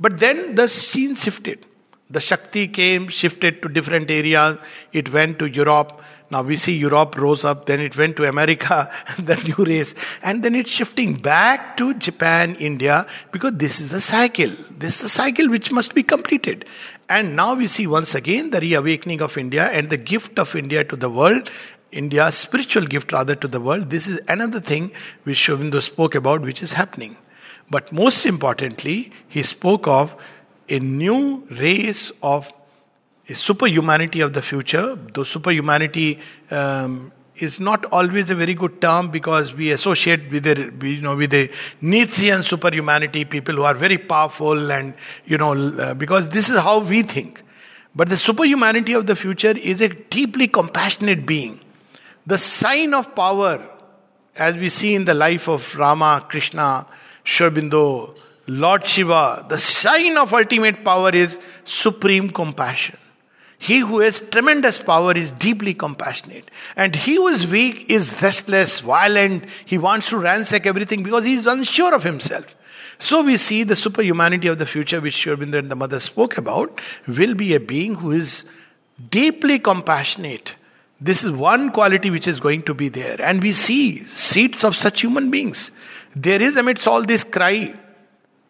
[0.00, 1.64] But then the scene shifted.
[2.10, 4.58] The Shakti came, shifted to different areas.
[4.92, 6.00] It went to Europe.
[6.30, 10.42] Now we see Europe rose up, then it went to America, the new race, and
[10.42, 14.50] then it's shifting back to Japan, India, because this is the cycle.
[14.70, 16.66] This is the cycle which must be completed.
[17.08, 20.84] And now we see once again the reawakening of India and the gift of India
[20.84, 21.50] to the world,
[21.90, 23.88] India's spiritual gift rather to the world.
[23.88, 24.92] This is another thing
[25.24, 27.16] which Sri spoke about, which is happening.
[27.70, 30.14] But most importantly, he spoke of
[30.68, 32.52] a new race of
[33.34, 34.98] superhumanity of the future.
[35.14, 36.18] Though superhumanity
[36.50, 41.16] um, is not always a very good term because we associate with a you know
[41.16, 46.48] with a Nietzschean superhumanity, people who are very powerful and you know uh, because this
[46.48, 47.42] is how we think.
[47.94, 51.60] But the superhumanity of the future is a deeply compassionate being.
[52.26, 53.66] The sign of power,
[54.36, 56.86] as we see in the life of Rama, Krishna,
[57.24, 57.50] Sri
[58.46, 62.96] Lord Shiva, the sign of ultimate power is supreme compassion.
[63.58, 66.48] He who has tremendous power is deeply compassionate.
[66.76, 69.46] And he who is weak is restless, violent.
[69.66, 72.54] He wants to ransack everything because he is unsure of himself.
[73.00, 76.38] So we see the superhumanity of the future, which Sri Aurobindo and the mother spoke
[76.38, 78.44] about, will be a being who is
[79.10, 80.54] deeply compassionate.
[81.00, 83.20] This is one quality which is going to be there.
[83.20, 85.72] And we see seeds of such human beings.
[86.14, 87.74] There is amidst all this cry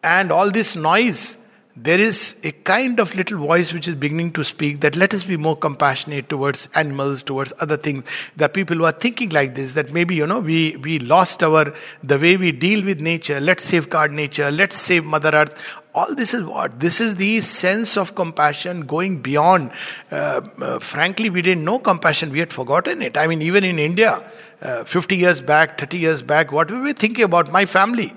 [0.03, 1.38] and all this noise
[1.83, 5.23] there is a kind of little voice which is beginning to speak that let us
[5.23, 8.05] be more compassionate towards animals towards other things.
[8.41, 11.73] Are people who are thinking like this that maybe you know we we lost our
[12.03, 13.41] the way we deal with nature.
[13.41, 14.51] Let's safeguard nature.
[14.51, 15.55] Let's save mother earth.
[15.95, 16.81] All this is what?
[16.81, 19.71] This is the sense of compassion going beyond
[20.11, 22.31] uh, uh, frankly we didn't know compassion.
[22.31, 23.17] We had forgotten it.
[23.17, 24.23] I mean even in india
[24.63, 27.53] uh, 50 years back 30 years back what were we thinking about?
[27.53, 28.15] My family.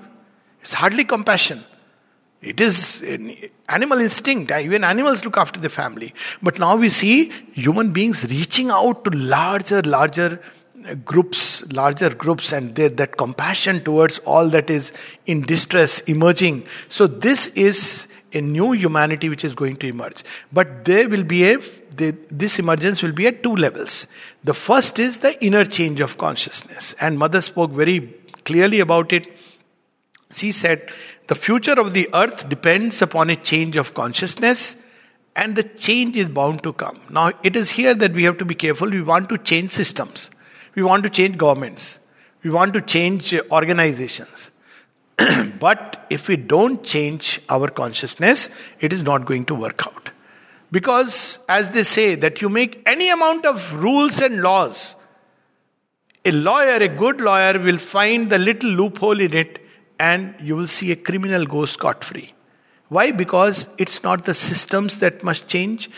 [0.62, 1.64] It's hardly compassion
[2.42, 3.34] it is an
[3.68, 4.50] animal instinct.
[4.50, 6.12] Even animals look after the family.
[6.42, 10.40] But now we see human beings reaching out to larger, larger
[10.84, 14.92] uh, groups, larger groups, and that compassion towards all that is
[15.26, 16.66] in distress emerging.
[16.88, 20.24] So, this is a new humanity which is going to emerge.
[20.52, 21.58] But there will be a,
[21.94, 24.06] this emergence will be at two levels.
[24.42, 26.94] The first is the inner change of consciousness.
[27.00, 28.00] And Mother spoke very
[28.44, 29.30] clearly about it.
[30.30, 30.90] She said,
[31.32, 34.76] the future of the earth depends upon a change of consciousness,
[35.34, 37.00] and the change is bound to come.
[37.08, 38.90] Now, it is here that we have to be careful.
[38.90, 40.30] We want to change systems,
[40.74, 41.98] we want to change governments,
[42.42, 44.50] we want to change organizations.
[45.58, 50.10] but if we don't change our consciousness, it is not going to work out.
[50.70, 54.96] Because, as they say, that you make any amount of rules and laws,
[56.26, 59.61] a lawyer, a good lawyer, will find the little loophole in it
[60.10, 62.34] and you will see a criminal go scot free.
[62.88, 63.12] Why?
[63.12, 65.90] Because it's not the systems that must change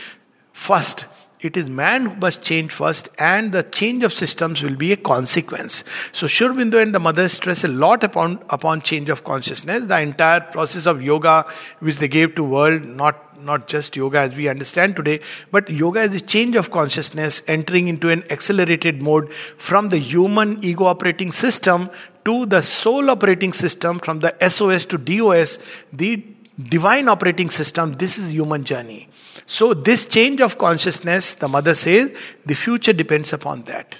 [0.52, 1.06] first.
[1.40, 4.96] It is man who must change first, and the change of systems will be a
[4.96, 5.84] consequence.
[6.12, 9.86] So, Sri Aurobindo and the mother stress a lot upon, upon change of consciousness.
[9.86, 11.44] The entire process of yoga,
[11.80, 16.00] which they gave to world, not not just yoga as we understand today, but yoga
[16.00, 21.32] is a change of consciousness, entering into an accelerated mode from the human ego operating
[21.32, 21.90] system
[22.24, 25.58] to the soul operating system, from the SOS to DOS,
[25.92, 26.24] the
[26.68, 27.94] divine operating system.
[27.94, 29.08] This is human journey.
[29.46, 32.12] So, this change of consciousness, the mother says,
[32.46, 33.96] the future depends upon that.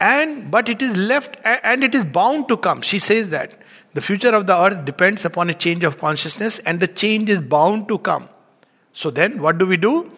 [0.00, 2.82] And but it is left and it is bound to come.
[2.82, 3.58] She says that.
[3.94, 7.40] The future of the earth depends upon a change of consciousness, and the change is
[7.40, 8.28] bound to come.
[8.94, 10.10] So then, what do we do?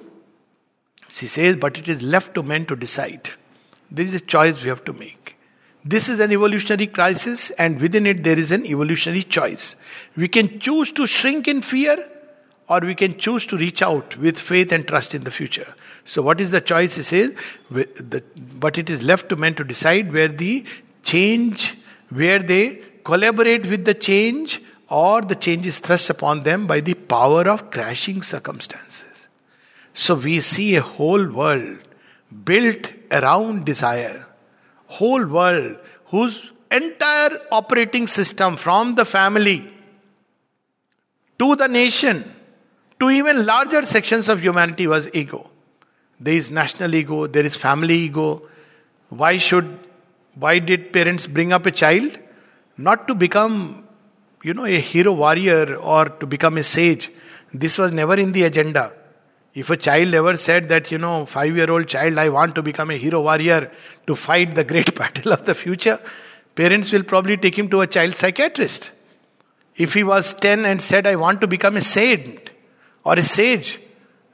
[1.08, 3.30] She says, but it is left to men to decide.
[3.90, 5.23] This is a choice we have to make.
[5.84, 9.76] This is an evolutionary crisis, and within it, there is an evolutionary choice.
[10.16, 12.08] We can choose to shrink in fear,
[12.68, 15.74] or we can choose to reach out with faith and trust in the future.
[16.06, 16.96] So, what is the choice?
[16.96, 17.34] He says,
[17.70, 20.64] but it is left to men to decide where the
[21.02, 21.76] change,
[22.08, 26.94] where they collaborate with the change or the change is thrust upon them by the
[26.94, 29.28] power of crashing circumstances.
[29.92, 31.78] So we see a whole world
[32.44, 34.26] built around desire,
[34.96, 35.76] whole world
[36.06, 39.58] whose entire operating system from the family
[41.38, 42.24] to the nation
[43.00, 45.50] to even larger sections of humanity was ego.
[46.20, 48.42] There is national ego, there is family ego.
[49.08, 49.78] Why should
[50.34, 52.18] why did parents bring up a child?
[52.76, 53.84] Not to become
[54.44, 57.10] you know, a hero warrior or to become a sage.
[57.52, 58.92] This was never in the agenda.
[59.54, 62.62] If a child ever said that, you know, five year old child, I want to
[62.62, 63.70] become a hero warrior
[64.06, 66.00] to fight the great battle of the future,
[66.56, 68.90] parents will probably take him to a child psychiatrist.
[69.76, 72.50] If he was 10 and said, I want to become a saint
[73.04, 73.80] or a sage,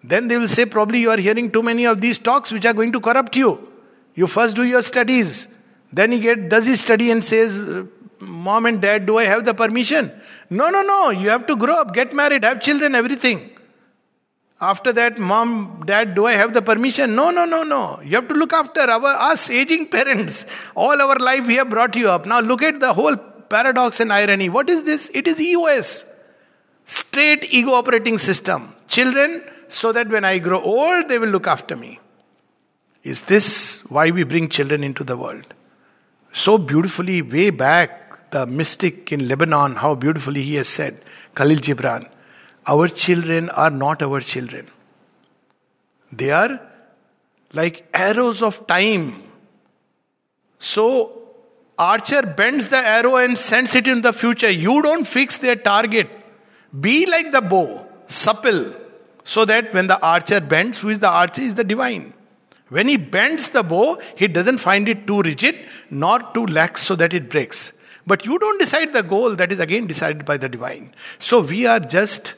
[0.02, 2.72] then they will say, probably you are hearing too many of these talks which are
[2.72, 3.68] going to corrupt you.
[4.14, 5.48] You first do your studies.
[5.92, 7.60] Then he get, does his study and says,
[8.20, 10.12] Mom and dad, do I have the permission?
[10.48, 11.10] No, no, no.
[11.10, 13.50] You have to grow up, get married, have children, everything.
[14.60, 17.14] After that, mom, dad, do I have the permission?
[17.14, 18.00] No, no, no, no.
[18.04, 20.44] You have to look after our us aging parents.
[20.74, 22.26] All our life we have brought you up.
[22.26, 24.50] Now look at the whole paradox and irony.
[24.50, 25.10] What is this?
[25.14, 26.04] It is EOS.
[26.84, 28.74] Straight ego operating system.
[28.86, 31.98] Children so that when I grow old, they will look after me.
[33.02, 35.54] Is this why we bring children into the world?
[36.32, 41.02] So beautifully, way back, the mystic in Lebanon, how beautifully he has said,
[41.34, 42.08] Khalil Gibran,
[42.66, 44.68] our children are not our children.
[46.12, 46.60] They are
[47.52, 49.22] like arrows of time.
[50.58, 51.22] So,
[51.78, 54.50] archer bends the arrow and sends it in the future.
[54.50, 56.10] You don't fix their target.
[56.78, 58.74] Be like the bow, supple,
[59.24, 62.12] so that when the archer bends, who is the archer is the divine.
[62.68, 66.94] When he bends the bow, he doesn't find it too rigid nor too lax so
[66.96, 67.72] that it breaks.
[68.06, 70.94] But you don't decide the goal, that is again decided by the divine.
[71.18, 72.34] So we are just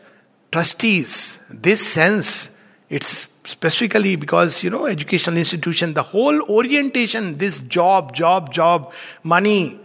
[0.52, 1.38] trustees.
[1.50, 2.50] This sense,
[2.88, 8.92] it's specifically because, you know, educational institution, the whole orientation, this job, job, job,
[9.24, 9.80] money,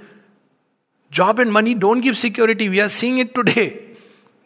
[1.10, 2.70] job and money don't give security.
[2.70, 3.82] We are seeing it today.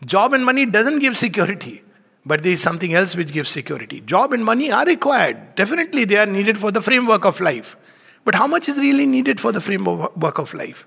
[0.05, 1.83] Job and money doesn't give security.
[2.23, 4.01] But there is something else which gives security.
[4.01, 5.55] Job and money are required.
[5.55, 7.75] Definitely they are needed for the framework of life.
[8.23, 10.85] But how much is really needed for the framework of life?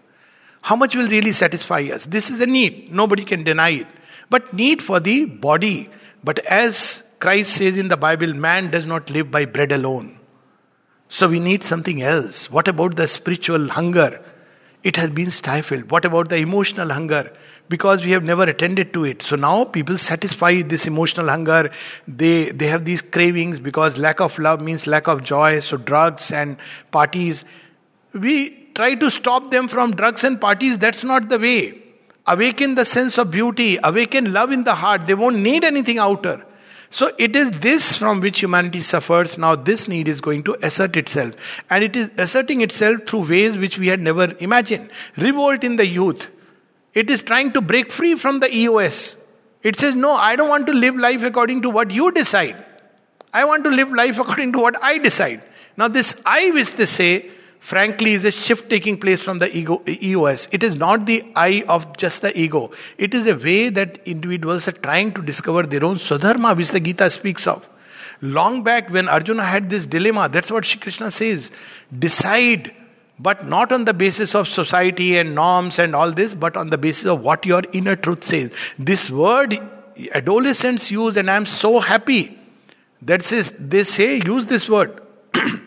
[0.62, 2.06] How much will really satisfy us?
[2.06, 2.92] This is a need.
[2.92, 3.88] Nobody can deny it.
[4.30, 5.90] But need for the body.
[6.22, 10.18] But as Christ says in the Bible, man does not live by bread alone.
[11.08, 12.50] So we need something else.
[12.50, 14.20] What about the spiritual hunger?
[14.82, 15.90] It has been stifled.
[15.90, 17.30] What about the emotional hunger?
[17.68, 19.22] because we have never attended to it.
[19.22, 21.70] So now people satisfy this emotional hunger.
[22.06, 25.60] They, they have these cravings because lack of love means lack of joy.
[25.60, 26.58] So drugs and
[26.90, 27.44] parties.
[28.12, 30.78] We try to stop them from drugs and parties.
[30.78, 31.82] That's not the way.
[32.26, 35.06] Awaken the sense of beauty, awaken love in the heart.
[35.06, 36.44] They won't need anything outer.
[36.90, 39.36] So it is this from which humanity suffers.
[39.36, 41.34] Now this need is going to assert itself.
[41.68, 44.90] And it is asserting itself through ways which we had never imagined.
[45.16, 46.28] Revolt in the youth.
[46.94, 49.16] It is trying to break free from the EOS.
[49.62, 52.64] It says, No, I don't want to live life according to what you decide.
[53.32, 55.44] I want to live life according to what I decide.
[55.76, 57.30] Now, this I, which they say,
[57.64, 60.48] frankly, is a shift taking place from the ego, EOS.
[60.52, 62.70] It is not the I of just the ego.
[62.98, 66.80] It is a way that individuals are trying to discover their own Swadharma, which the
[66.80, 67.66] Gita speaks of.
[68.20, 71.50] Long back, when Arjuna had this dilemma, that's what Shri Krishna says
[71.98, 72.74] decide
[73.18, 76.76] but not on the basis of society and norms and all this, but on the
[76.76, 78.50] basis of what your inner truth says.
[78.78, 79.58] This word
[80.12, 82.38] adolescents use, and I'm so happy
[83.00, 85.00] that says they say use this word.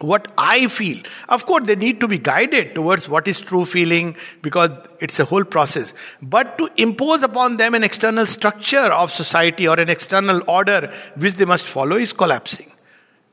[0.00, 1.02] what I feel.
[1.28, 4.70] Of course, they need to be guided towards what is true feeling because
[5.00, 5.94] it's a whole process.
[6.20, 11.34] But to impose upon them an external structure of society or an external order which
[11.34, 12.70] they must follow is collapsing.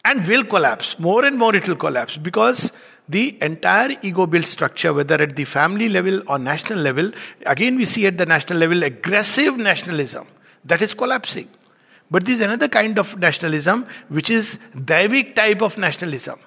[0.06, 1.00] And will collapse.
[1.00, 2.72] More and more it will collapse because
[3.08, 7.12] the entire ego built structure, whether at the family level or national level,
[7.46, 10.28] again we see at the national level aggressive nationalism
[10.66, 11.50] that is collapsing.
[12.12, 16.40] But there is another kind of nationalism which is Daivik type of nationalism.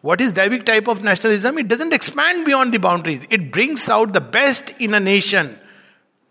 [0.00, 1.58] What is Daivik type of nationalism?
[1.58, 3.22] It doesn't expand beyond the boundaries.
[3.30, 5.58] It brings out the best in a nation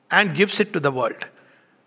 [0.09, 1.25] and gives it to the world.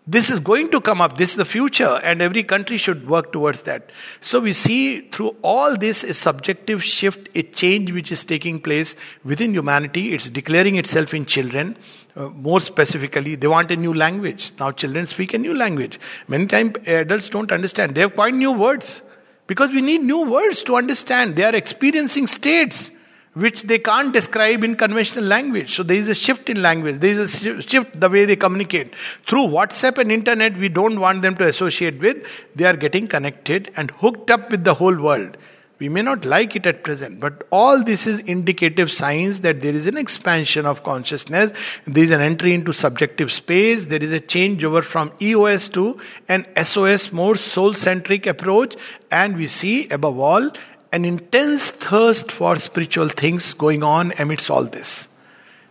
[0.07, 1.17] This is going to come up.
[1.17, 3.91] This is the future, and every country should work towards that.
[4.19, 8.95] So we see through all this a subjective shift, a change which is taking place
[9.23, 10.13] within humanity.
[10.13, 11.77] It's declaring itself in children.
[12.15, 14.51] Uh, more specifically, they want a new language.
[14.59, 15.99] Now, children speak a new language.
[16.27, 17.93] Many times, adults don't understand.
[17.93, 19.03] They have quite new words
[19.51, 21.35] because we need new words to understand.
[21.35, 22.89] They are experiencing states
[23.33, 25.75] which they can't describe in conventional language.
[25.75, 26.99] So there is a shift in language.
[26.99, 28.95] There is a shift the way they communicate.
[29.27, 32.25] Through WhatsApp and internet, we don't want them to associate with.
[32.55, 35.35] They are getting connected and hooked up with the whole world.
[35.81, 39.73] We may not like it at present, but all this is indicative signs that there
[39.73, 41.51] is an expansion of consciousness.
[41.87, 43.87] There is an entry into subjective space.
[43.87, 48.75] There is a changeover from EOS to an SOS, more soul centric approach.
[49.09, 50.51] And we see, above all,
[50.91, 55.07] an intense thirst for spiritual things going on amidst all this.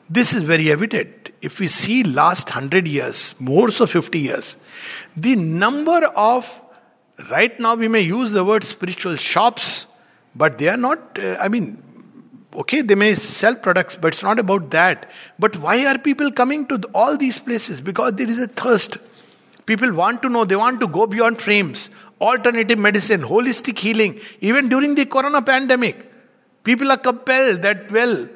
[0.08, 1.30] This is very evident.
[1.40, 4.56] If we see last 100 years, more so 50 years,
[5.16, 6.61] the number of,
[7.30, 9.86] right now we may use the word spiritual shops,
[10.34, 11.82] but they are not, uh, I mean,
[12.54, 15.10] okay, they may sell products, but it's not about that.
[15.38, 17.80] But why are people coming to all these places?
[17.80, 18.98] Because there is a thirst.
[19.66, 24.68] People want to know, they want to go beyond frames alternative medicine, holistic healing, even
[24.68, 26.10] during the corona pandemic.
[26.64, 28.28] People are compelled that, well,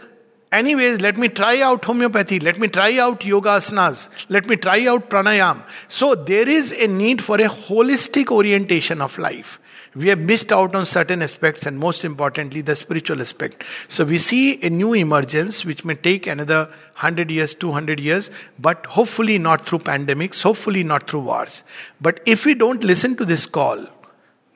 [0.50, 4.86] anyways, let me try out homeopathy, let me try out yoga asanas, let me try
[4.86, 5.62] out pranayam.
[5.88, 9.60] So there is a need for a holistic orientation of life.
[9.94, 13.62] We have missed out on certain aspects and most importantly the spiritual aspect.
[13.88, 18.86] So we see a new emergence which may take another 100 years 200 years but
[18.86, 21.62] hopefully not through pandemics hopefully not through wars.
[22.00, 23.86] But if we don't listen to this call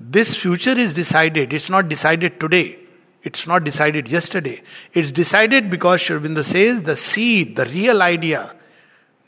[0.00, 1.52] this future is decided.
[1.52, 2.78] It's not decided today.
[3.24, 4.62] It's not decided yesterday.
[4.94, 8.54] It's decided because Sri Aurobindo says the seed the real idea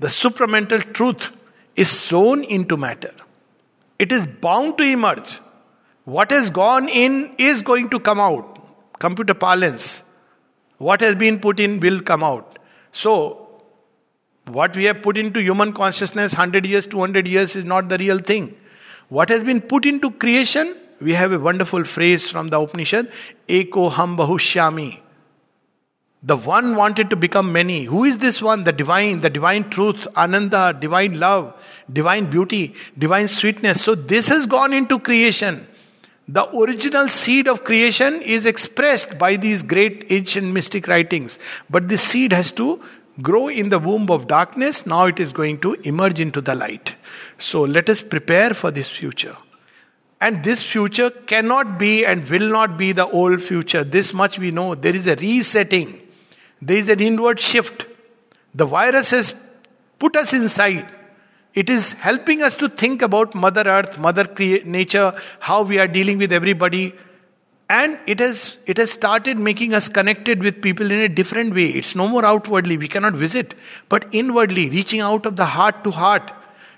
[0.00, 1.30] the supramental truth
[1.76, 3.12] is sown into matter.
[3.98, 5.38] It is bound to emerge
[6.16, 8.58] what has gone in is going to come out.
[8.98, 10.02] Computer parlance.
[10.78, 12.58] What has been put in will come out.
[12.90, 13.60] So,
[14.46, 18.18] what we have put into human consciousness 100 years, 200 years is not the real
[18.18, 18.56] thing.
[19.08, 23.12] What has been put into creation, we have a wonderful phrase from the Upanishad
[23.48, 25.00] Eko Ham Bahushyami.
[26.22, 27.84] The one wanted to become many.
[27.84, 28.64] Who is this one?
[28.64, 31.54] The divine, the divine truth, Ananda, divine love,
[31.90, 33.82] divine beauty, divine sweetness.
[33.82, 35.66] So, this has gone into creation.
[36.32, 41.40] The original seed of creation is expressed by these great ancient mystic writings.
[41.68, 42.80] But this seed has to
[43.20, 44.86] grow in the womb of darkness.
[44.86, 46.94] Now it is going to emerge into the light.
[47.38, 49.36] So let us prepare for this future.
[50.20, 53.82] And this future cannot be and will not be the old future.
[53.82, 54.76] This much we know.
[54.76, 56.00] There is a resetting,
[56.62, 57.86] there is an inward shift.
[58.54, 59.34] The virus has
[59.98, 60.94] put us inside.
[61.54, 64.24] It is helping us to think about Mother Earth, Mother
[64.64, 66.94] Nature, how we are dealing with everybody.
[67.68, 71.66] And it has, it has started making us connected with people in a different way.
[71.66, 73.54] It's no more outwardly, we cannot visit,
[73.88, 76.32] but inwardly, reaching out of the heart to heart.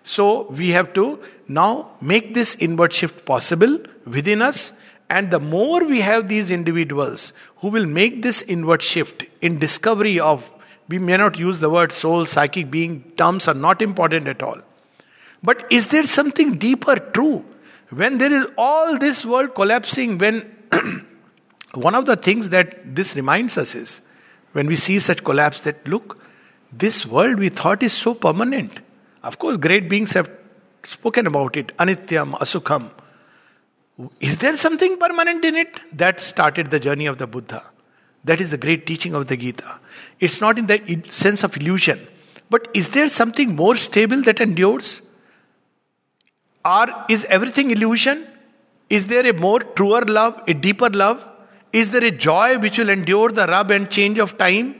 [0.05, 4.73] So we have to now make this inward shift possible within us.
[5.11, 10.19] And the more we have these individuals who will make this inward shift in discovery
[10.19, 10.51] of
[10.89, 14.59] we may not use the word soul, psychic being, terms are not important at all.
[15.43, 17.45] But is there something deeper true?
[17.91, 20.51] When there is all this world collapsing, when
[21.75, 24.01] one of the things that this reminds us is
[24.53, 26.19] when we see such collapse that look,
[26.73, 28.81] this world we thought is so permanent.
[29.23, 30.31] Of course, great beings have
[30.85, 32.91] spoken about it anityam, asukham.
[34.21, 35.79] Is there something permanent in it?
[35.97, 37.63] That started the journey of the Buddha.
[38.25, 39.81] That is the great teaching of the Gita.
[40.21, 42.07] It's not in the sense of illusion.
[42.51, 45.03] But is there something more stable that endures?
[46.65, 48.27] Or is everything illusion?
[48.89, 51.27] Is there a more truer love, a deeper love?
[51.73, 54.77] Is there a joy which will endure the rub and change of time?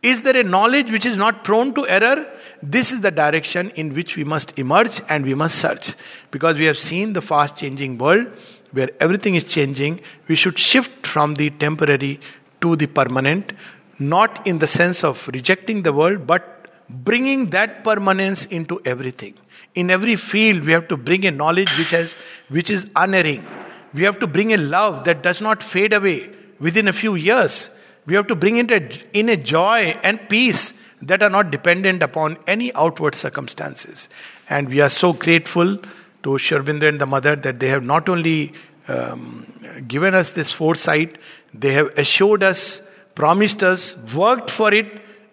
[0.00, 2.24] Is there a knowledge which is not prone to error?
[2.62, 5.94] This is the direction in which we must emerge and we must search.
[6.30, 8.28] Because we have seen the fast changing world
[8.70, 12.20] where everything is changing, we should shift from the temporary
[12.60, 13.52] to the permanent,
[13.98, 19.34] not in the sense of rejecting the world, but bringing that permanence into everything.
[19.74, 22.16] In every field, we have to bring a knowledge which has
[22.48, 23.46] which is unerring.
[23.92, 27.70] We have to bring a love that does not fade away within a few years.
[28.06, 32.02] We have to bring in a, in a joy and peace that are not dependent
[32.02, 34.08] upon any outward circumstances.
[34.48, 35.76] And we are so grateful
[36.22, 38.52] to Aurobindo and the mother that they have not only
[38.88, 39.46] um,
[39.86, 41.18] given us this foresight,
[41.54, 42.82] they have assured us,
[43.14, 44.86] promised us, worked for it,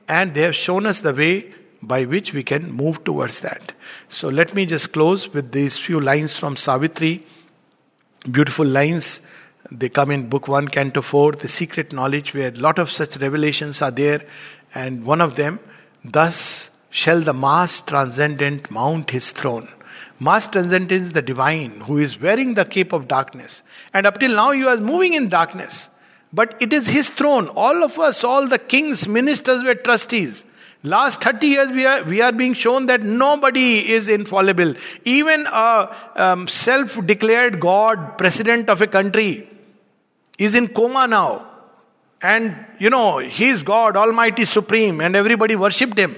[0.07, 3.73] and they have shown us the way by which we can move towards that.
[4.09, 7.23] So let me just close with these few lines from Savitri.
[8.29, 9.21] Beautiful lines.
[9.71, 13.17] They come in Book 1, Canto 4, The Secret Knowledge, where a lot of such
[13.17, 14.21] revelations are there.
[14.73, 15.59] And one of them,
[16.03, 19.67] Thus shall the masked transcendent mount his throne.
[20.19, 23.63] Masked Transcendent is the divine, who is wearing the cape of darkness.
[23.93, 25.89] And up till now, you are moving in darkness.
[26.33, 27.47] But it is his throne.
[27.49, 30.43] All of us, all the kings, ministers were trustees.
[30.83, 34.75] Last 30 years, we are, we are being shown that nobody is infallible.
[35.03, 39.49] Even a um, self declared God, president of a country,
[40.37, 41.47] is in coma now.
[42.21, 46.15] And, you know, he is God, Almighty Supreme, and everybody worshipped him.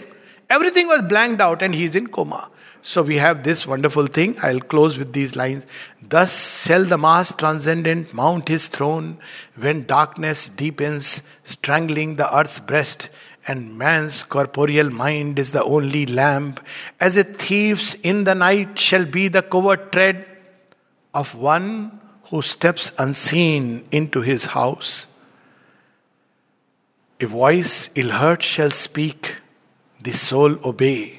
[0.49, 2.49] Everything was blanked out, and he is in coma.
[2.88, 4.38] So we have this wonderful thing.
[4.41, 5.65] I'll close with these lines.
[6.01, 9.17] Thus shall the masked transcendent mount his throne
[9.57, 13.09] when darkness deepens, strangling the earth's breast,
[13.45, 16.61] and man's corporeal mind is the only lamp.
[16.97, 20.25] As a thief's in the night shall be the covert tread
[21.13, 25.07] of one who steps unseen into his house.
[27.19, 29.35] A voice ill heard shall speak,
[30.01, 31.16] the soul obey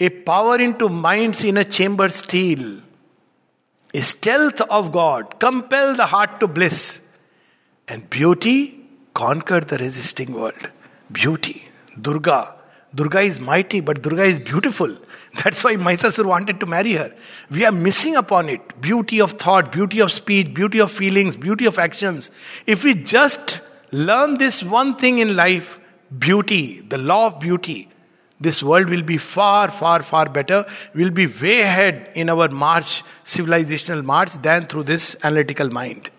[0.00, 2.80] a power into mind's in a chamber steel,
[3.92, 7.00] a stealth of God, compel the heart to bliss,
[7.86, 8.80] and beauty
[9.14, 10.70] conquer the resisting world.
[11.12, 11.64] Beauty,
[12.00, 12.56] Durga,
[12.94, 14.96] Durga is mighty, but Durga is beautiful.
[15.44, 17.14] That's why Mahishasur wanted to marry her.
[17.50, 18.80] We are missing upon it.
[18.80, 22.30] Beauty of thought, beauty of speech, beauty of feelings, beauty of actions.
[22.66, 23.60] If we just
[23.92, 25.78] learn this one thing in life,
[26.18, 27.88] beauty, the law of beauty,
[28.40, 30.64] this world will be far, far, far better.
[30.94, 36.10] We'll be way ahead in our march, civilizational march, than through this analytical mind,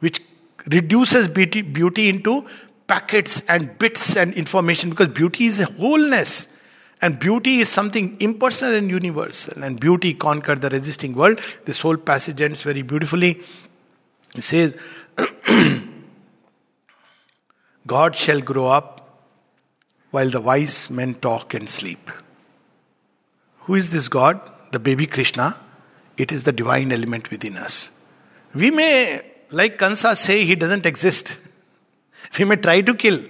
[0.00, 0.20] which
[0.66, 2.44] reduces beauty, beauty into
[2.88, 6.48] packets and bits and information because beauty is a wholeness.
[7.02, 9.62] And beauty is something impersonal and universal.
[9.62, 11.40] And beauty conquered the resisting world.
[11.64, 13.40] This whole passage ends very beautifully.
[14.34, 14.74] It says,
[17.86, 18.99] God shall grow up
[20.10, 22.10] while the wise men talk and sleep.
[23.60, 24.40] Who is this God?
[24.72, 25.56] The baby Krishna.
[26.16, 27.90] It is the divine element within us.
[28.54, 31.36] We may, like Kansa, say he doesn't exist.
[32.38, 33.20] We may try to kill.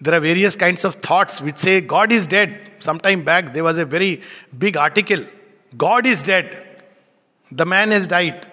[0.00, 2.72] There are various kinds of thoughts which say God is dead.
[2.80, 4.20] Sometime back, there was a very
[4.58, 5.24] big article
[5.76, 6.82] God is dead.
[7.50, 8.46] The man has died.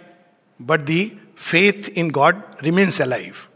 [0.59, 3.47] But the faith in God remains alive.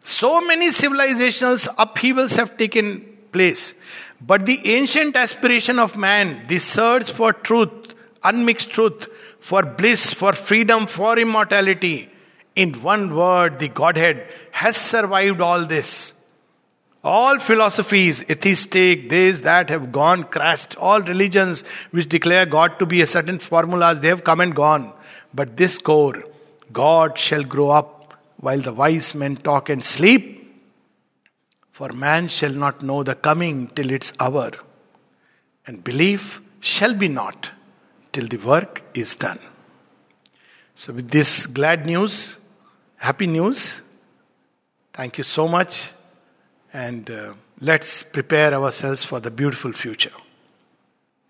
[0.00, 3.74] So many civilizations, upheavals have taken place.
[4.20, 9.08] But the ancient aspiration of man, the search for truth, unmixed truth,
[9.40, 12.10] for bliss, for freedom, for immortality,
[12.54, 16.12] in one word, the Godhead has survived all this.
[17.02, 20.76] All philosophies, atheistic, this, that, have gone, crashed.
[20.76, 24.92] All religions which declare God to be a certain formulas, they have come and gone.
[25.32, 26.22] But this core,
[26.72, 30.39] God shall grow up while the wise men talk and sleep.
[31.80, 34.50] For man shall not know the coming till its hour,
[35.66, 37.52] and belief shall be not
[38.12, 39.38] till the work is done.
[40.74, 42.36] So, with this glad news,
[42.96, 43.80] happy news,
[44.92, 45.92] thank you so much
[46.74, 50.12] and uh, let's prepare ourselves for the beautiful future.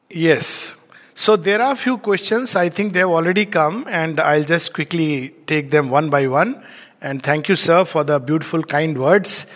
[0.09, 0.75] Yes.
[1.15, 2.57] So there are a few questions.
[2.57, 6.61] I think they have already come, and I'll just quickly take them one by one.
[7.01, 9.47] And thank you, sir, for the beautiful, kind words.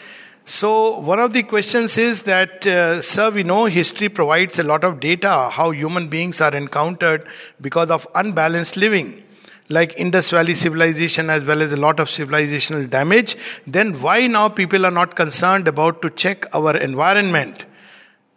[0.47, 4.84] So, one of the questions is that, uh, sir, we know history provides a lot
[4.84, 7.26] of data how human beings are encountered
[7.62, 9.22] because of unbalanced living.
[9.70, 14.51] Like Indus Valley civilization as well as a lot of civilizational damage, then why now
[14.51, 17.64] people are not concerned about to check our environment?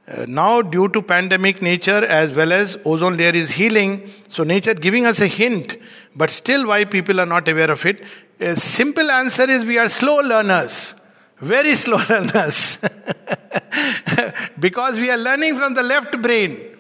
[0.08, 4.74] Uh, now due to pandemic nature as well as ozone layer is healing so nature
[4.74, 5.76] giving us a hint
[6.16, 8.02] but still why people are not aware of it?
[8.40, 10.94] A simple answer is we are slow learners
[11.40, 12.80] very slow learners
[14.60, 16.78] because we are learning from the left brain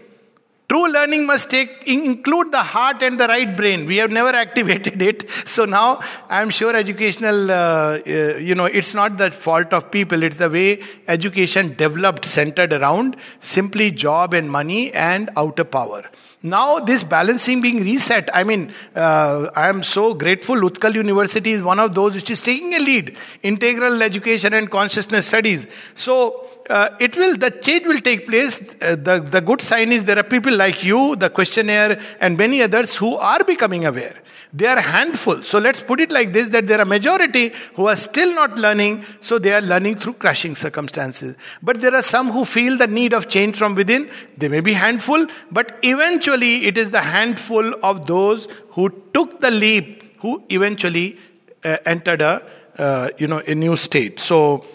[0.69, 3.85] True learning must take include the heart and the right brain.
[3.85, 7.49] We have never activated it, so now I am sure educational.
[7.49, 10.23] Uh, uh, you know, it's not the fault of people.
[10.23, 16.03] It's the way education developed, centered around simply job and money and outer power.
[16.43, 18.29] Now this balancing being reset.
[18.33, 20.55] I mean, uh, I am so grateful.
[20.55, 23.17] Utkal University is one of those which is taking a lead.
[23.41, 25.65] Integral education and consciousness studies.
[25.95, 30.05] So uh, it will the change will take place uh, the, the good sign is
[30.05, 34.15] there are people like you the questionnaire and many others who are becoming aware
[34.53, 37.95] they are handful so let's put it like this that there are majority who are
[37.95, 42.45] still not learning so they are learning through crashing circumstances but there are some who
[42.45, 46.91] feel the need of change from within they may be handful but eventually it is
[46.91, 51.17] the handful of those who took the leap who eventually
[51.63, 52.43] uh, entered a
[52.77, 54.65] uh, you know a new state so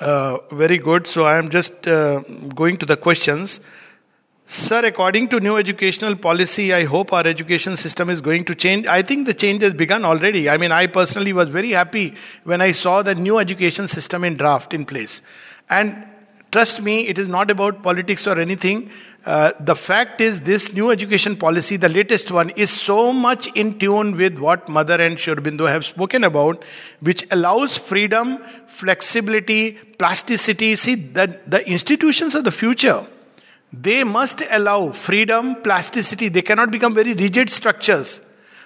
[0.00, 1.06] uh, very good.
[1.06, 2.20] So I am just uh,
[2.54, 3.60] going to the questions.
[4.52, 8.84] Sir, according to new educational policy, I hope our education system is going to change.
[8.84, 10.50] I think the change has begun already.
[10.50, 14.36] I mean, I personally was very happy when I saw the new education system in
[14.36, 15.22] draft in place.
[15.68, 16.04] And
[16.50, 18.90] trust me, it is not about politics or anything.
[19.24, 23.78] Uh, the fact is, this new education policy, the latest one, is so much in
[23.78, 26.64] tune with what Mother and Sri Aurobindo have spoken about,
[26.98, 30.74] which allows freedom, flexibility, plasticity.
[30.74, 33.06] See, the, the institutions of the future,
[33.72, 36.28] they must allow freedom, plasticity.
[36.28, 38.20] They cannot become very rigid structures.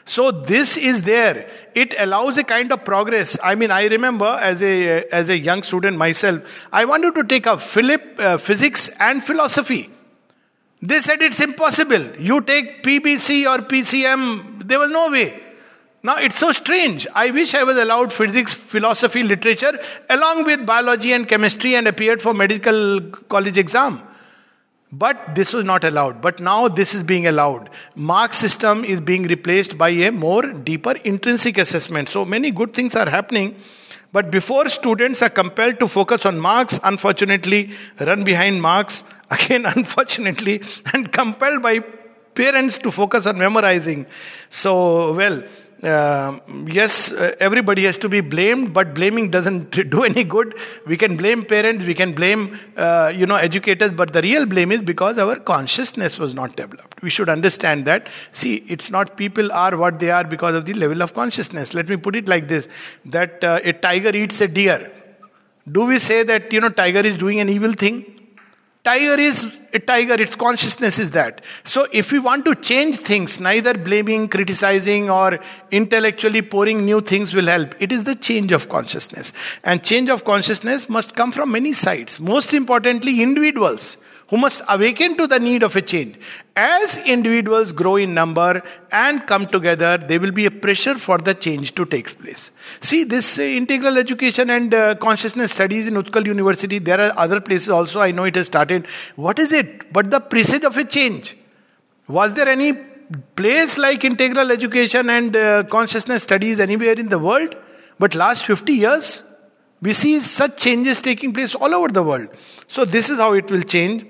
[0.07, 1.49] So this is there.
[1.75, 3.39] It allows a kind of progress.
[3.43, 6.43] I mean, I remember as a as a young student myself,
[6.73, 9.91] I wanted to take up Philip uh, physics and philosophy.
[10.83, 12.05] They said it's impossible.
[12.19, 15.43] You take PBC or PCM, there was no way.
[16.03, 17.07] Now it's so strange.
[17.15, 19.79] I wish I was allowed physics, philosophy, literature
[20.11, 23.01] along with biology and chemistry and appeared for medical
[23.31, 24.03] college exam.
[24.97, 26.23] But this was not allowed.
[26.23, 27.69] But now this is being allowed.
[27.97, 32.09] Mark system is being replaced by a more deeper intrinsic assessment.
[32.09, 33.57] So many good things are happening.
[34.13, 40.63] But before students are compelled to focus on marks, unfortunately, run behind marks, again, unfortunately,
[40.93, 41.81] and compelled by
[42.35, 44.07] parents to focus on memorizing.
[44.49, 45.43] So, well,
[45.85, 50.55] uh, yes, uh, everybody has to be blamed, but blaming doesn't do any good.
[50.87, 54.73] We can blame parents, we can blame, uh, you know, educators, but the real blame
[54.73, 57.03] is because our consciousness was not developed.
[57.03, 58.09] We should understand that.
[58.33, 61.75] See, it's not people are what they are because of the level of consciousness.
[61.75, 62.69] Let me put it like this:
[63.05, 64.91] that uh, a tiger eats a deer.
[65.71, 68.24] Do we say that you know tiger is doing an evil thing?
[68.85, 71.41] Tiger is a tiger, its consciousness is that.
[71.65, 77.35] So, if we want to change things, neither blaming, criticizing, or intellectually pouring new things
[77.35, 77.75] will help.
[77.81, 79.33] It is the change of consciousness.
[79.63, 82.21] And change of consciousness must come from many sides.
[82.21, 83.97] Most importantly, individuals
[84.35, 86.17] who must awaken to the need of a change.
[86.57, 91.35] As individuals grow in number and come together, there will be a pressure for the
[91.35, 92.51] change to take place.
[92.81, 97.41] See, this uh, integral education and uh, consciousness studies in Utkal University, there are other
[97.41, 98.89] places also, I know it has started.
[99.15, 99.93] What is it?
[99.93, 101.37] But the presage of a change.
[102.09, 102.73] Was there any
[103.37, 107.55] place like integral education and uh, consciousness studies anywhere in the world?
[108.01, 109.23] But last 50 years,
[109.81, 112.31] we see such changes taking place all over the world.
[112.67, 114.07] So, this is how it will change.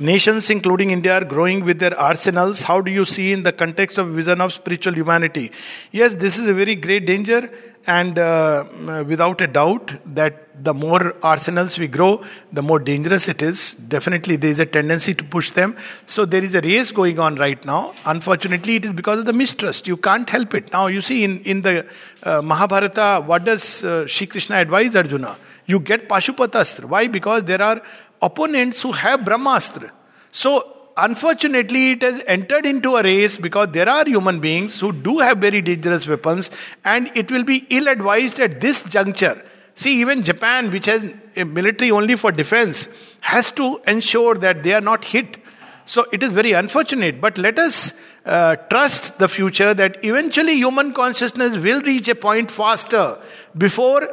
[0.00, 2.62] Nations, including India, are growing with their arsenals.
[2.62, 5.52] How do you see in the context of vision of spiritual humanity?
[5.92, 7.48] Yes, this is a very great danger,
[7.86, 8.64] and uh,
[9.06, 13.74] without a doubt, that the more arsenals we grow, the more dangerous it is.
[13.74, 15.76] Definitely, there is a tendency to push them.
[16.06, 17.94] So, there is a race going on right now.
[18.04, 19.86] Unfortunately, it is because of the mistrust.
[19.86, 20.72] You can't help it.
[20.72, 21.86] Now, you see, in, in the
[22.24, 25.36] uh, Mahabharata, what does uh, Shri Krishna advise Arjuna?
[25.66, 26.86] You get Pashupatastra.
[26.86, 27.06] Why?
[27.06, 27.80] Because there are
[28.24, 29.90] opponents who have Brahmastra.
[30.30, 30.50] So,
[30.96, 35.38] unfortunately, it has entered into a race because there are human beings who do have
[35.38, 36.50] very dangerous weapons,
[36.84, 39.36] and it will be ill advised at this juncture.
[39.74, 41.06] See, even Japan, which has
[41.36, 42.88] a military only for defense,
[43.20, 45.36] has to ensure that they are not hit.
[45.84, 47.92] So, it is very unfortunate, but let us
[48.24, 53.18] uh, trust the future that eventually human consciousness will reach a point faster
[53.58, 54.08] before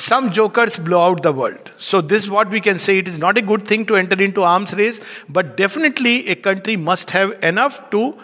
[0.00, 1.70] some jokers blow out the world.
[1.76, 2.98] So, this is what we can say.
[2.98, 6.76] It is not a good thing to enter into arms race, but definitely a country
[6.76, 8.16] must have enough to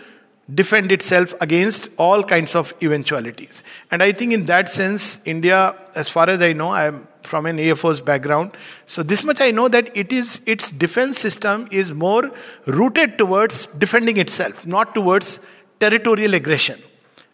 [0.54, 3.62] defend itself against all kinds of eventualities.
[3.90, 7.46] And I think in that sense, India, as far as I know, I am from
[7.46, 8.52] an Air Force background.
[8.86, 12.30] So this much I know that it is its defense system is more
[12.66, 15.40] rooted towards defending itself, not towards
[15.80, 16.80] territorial aggression.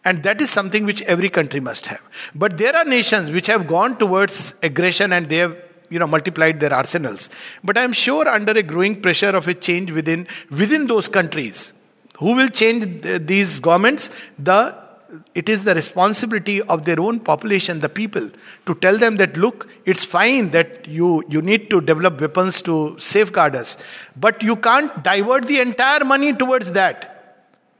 [0.05, 2.01] And that is something which every country must have.
[2.35, 5.55] But there are nations which have gone towards aggression and they have
[5.89, 7.29] you know multiplied their arsenals.
[7.63, 11.71] But I'm sure under a growing pressure of a change within within those countries,
[12.17, 14.09] who will change these governments?
[14.39, 14.83] The
[15.35, 18.29] it is the responsibility of their own population, the people,
[18.65, 22.95] to tell them that look, it's fine that you, you need to develop weapons to
[22.97, 23.77] safeguard us,
[24.15, 27.12] but you can't divert the entire money towards that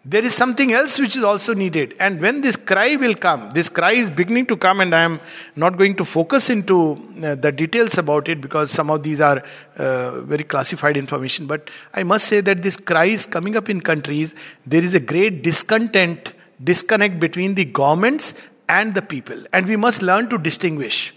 [0.05, 1.95] there is something else which is also needed.
[1.97, 5.21] And when this cry will come, this cry is beginning to come, and I am
[5.55, 9.41] not going to focus into uh, the details about it because some of these are
[9.77, 11.47] uh, very classified information.
[11.47, 14.35] But I must say that this cry is coming up in countries.
[14.67, 18.33] There is a great discontent, disconnect between the governments
[18.67, 19.41] and the people.
[19.53, 21.13] And we must learn to distinguish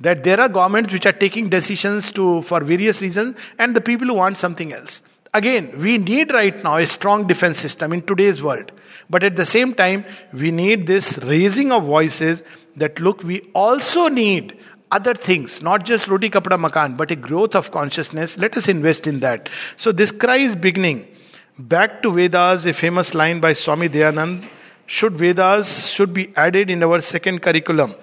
[0.00, 4.06] that there are governments which are taking decisions to for various reasons and the people
[4.06, 5.02] who want something else
[5.34, 8.70] Again, we need right now a strong defense system in today's world.
[9.08, 12.42] But at the same time, we need this raising of voices
[12.76, 14.58] that look, we also need
[14.90, 18.36] other things, not just roti kapda makan, but a growth of consciousness.
[18.36, 19.48] Let us invest in that.
[19.76, 21.08] So this cry is beginning.
[21.58, 24.46] Back to Vedas, a famous line by Swami Dayanand.
[24.86, 27.94] Should Vedas should be added in our second curriculum?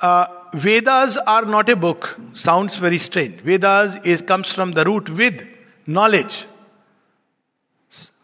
[0.00, 2.18] Uh, Vedas are not a book.
[2.32, 3.40] Sounds very strange.
[3.40, 5.46] Vedas is comes from the root with
[5.86, 6.46] knowledge.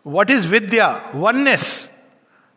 [0.03, 1.11] What is Vidya?
[1.15, 1.89] Oneness.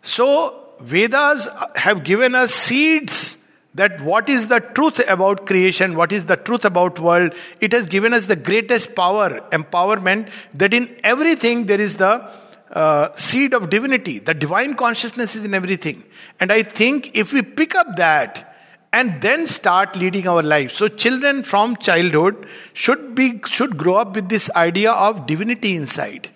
[0.02, 3.38] So Vedas have given us seeds
[3.76, 7.34] that what is the truth about creation, what is the truth about world.
[7.60, 12.30] It has given us the greatest power, empowerment that in everything there is the
[12.72, 14.20] uh, seed of divinity.
[14.20, 16.04] The divine consciousness is in everything.
[16.40, 18.49] And I think if we pick up that
[18.92, 24.16] and then start leading our life so children from childhood should be should grow up
[24.16, 26.30] with this idea of divinity inside.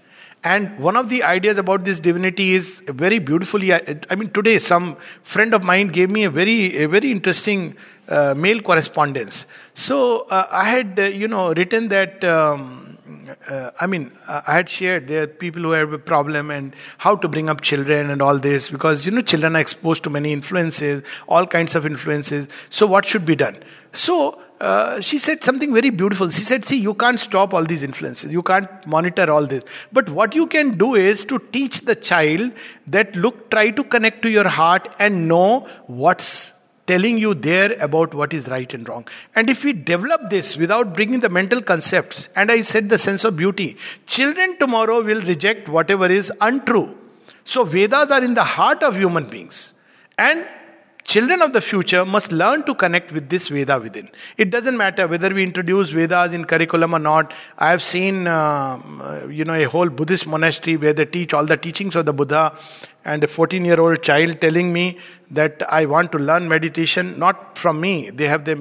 [0.46, 4.98] And one of the ideas about this divinity is very beautifully i mean today some
[5.24, 7.76] friend of mine gave me a very a very interesting
[8.10, 9.46] uh, mail correspondence.
[9.74, 12.83] So uh, i had uh, you know written that um,
[13.48, 17.16] uh, I mean, I had shared there are people who have a problem and how
[17.16, 20.34] to bring up children and all this because you know children are exposed to many
[20.34, 22.48] influences, all kinds of influences.
[22.70, 23.58] So what should be done?
[23.94, 26.30] So uh, she said something very beautiful.
[26.30, 28.32] She said, "See, you can't stop all these influences.
[28.32, 29.64] You can't monitor all this.
[29.92, 32.52] But what you can do is to teach the child
[32.88, 36.53] that look, try to connect to your heart and know what's."
[36.86, 39.08] Telling you there about what is right and wrong.
[39.36, 43.24] And if we develop this without bringing the mental concepts, and I said the sense
[43.24, 46.96] of beauty, children tomorrow will reject whatever is untrue.
[47.46, 49.74] So Vedas are in the heart of human beings.
[50.18, 50.46] And
[51.04, 54.10] children of the future must learn to connect with this Veda within.
[54.38, 57.34] It doesn't matter whether we introduce Vedas in curriculum or not.
[57.58, 61.58] I have seen, uh, you know, a whole Buddhist monastery where they teach all the
[61.58, 62.58] teachings of the Buddha,
[63.06, 64.98] and a 14 year old child telling me
[65.32, 68.10] that I want to learn meditation, not from me.
[68.10, 68.56] They have the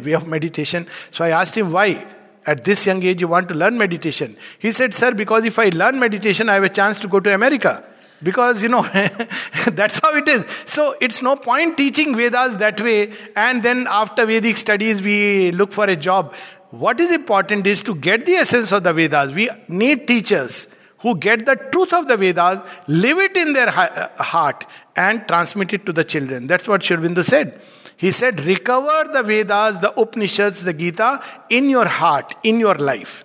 [0.04, 0.86] way of meditation.
[1.10, 2.06] So I asked him why.
[2.46, 4.36] At this young age, you want to learn meditation.
[4.60, 7.34] He said, Sir, because if I learn meditation, I have a chance to go to
[7.34, 7.84] America
[8.22, 8.82] because you know
[9.72, 14.24] that's how it is so it's no point teaching vedas that way and then after
[14.24, 16.34] vedic studies we look for a job
[16.70, 20.66] what is important is to get the essence of the vedas we need teachers
[21.00, 24.64] who get the truth of the vedas live it in their heart
[24.96, 27.60] and transmit it to the children that's what Sri Aurobindo said
[27.96, 33.24] he said recover the vedas the upanishads the gita in your heart in your life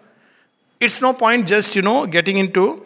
[0.80, 2.84] it's no point just you know getting into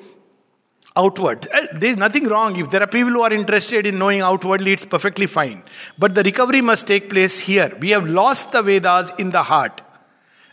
[0.98, 1.48] outward.
[1.52, 2.56] Eh, There's nothing wrong.
[2.56, 5.64] If there are people who are interested in knowing outwardly, it's perfectly fine.
[5.98, 7.76] But the recovery must take place here.
[7.80, 9.82] We have lost the Vedas in the heart,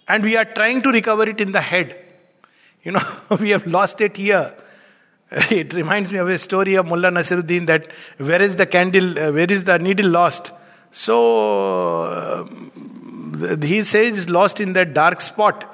[0.09, 1.97] and we are trying to recover it in the head.
[2.83, 3.03] You know,
[3.41, 4.55] we have lost it here.
[5.51, 9.33] It reminds me of a story of Mullah Nasiruddin that where is the candle, uh,
[9.33, 10.53] where is the needle lost?
[10.91, 12.45] So uh,
[13.63, 15.65] he says, lost in that dark spot.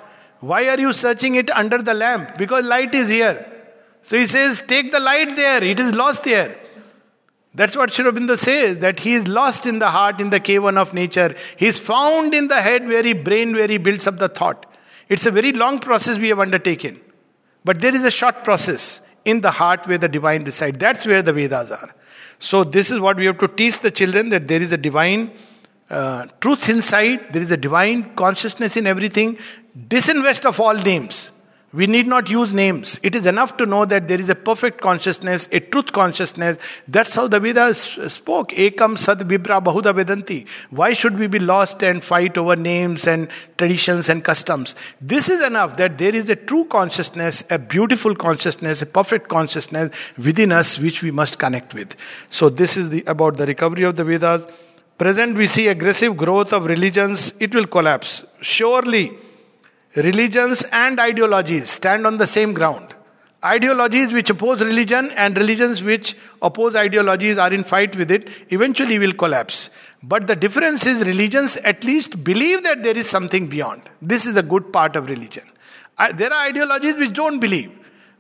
[0.40, 2.38] Why are you searching it under the lamp?
[2.38, 3.44] Because light is here.
[4.02, 6.56] So he says, take the light there, it is lost there.
[7.54, 10.78] That's what Sri Aurobindo says, that he is lost in the heart, in the cavern
[10.78, 11.34] of nature.
[11.56, 14.66] He is found in the head, where he brain, where he builds up the thought.
[15.08, 17.00] It's a very long process we have undertaken.
[17.64, 20.78] But there is a short process in the heart where the divine resides.
[20.78, 21.94] That's where the Vedas are.
[22.38, 25.32] So this is what we have to teach the children that there is a divine
[25.90, 29.38] uh, truth inside, there is a divine consciousness in everything.
[29.76, 31.30] Disinvest of all names.
[31.70, 32.98] We need not use names.
[33.02, 36.56] It is enough to know that there is a perfect consciousness, a truth consciousness.
[36.86, 38.52] That's how the Vedas spoke.
[38.52, 40.46] Ekam sad vipra bahuda vedanti.
[40.70, 44.74] Why should we be lost and fight over names and traditions and customs?
[45.02, 49.94] This is enough that there is a true consciousness, a beautiful consciousness, a perfect consciousness
[50.16, 51.94] within us which we must connect with.
[52.30, 54.46] So this is the, about the recovery of the Vedas.
[54.96, 57.34] Present we see aggressive growth of religions.
[57.38, 58.24] It will collapse.
[58.40, 59.18] Surely
[60.02, 62.94] religions and ideologies stand on the same ground.
[63.44, 68.98] Ideologies which oppose religion and religions which oppose ideologies are in fight with it eventually
[68.98, 69.70] will collapse.
[70.02, 73.82] But the difference is religions at least believe that there is something beyond.
[74.02, 75.44] This is a good part of religion.
[76.14, 77.70] There are ideologies which don't believe.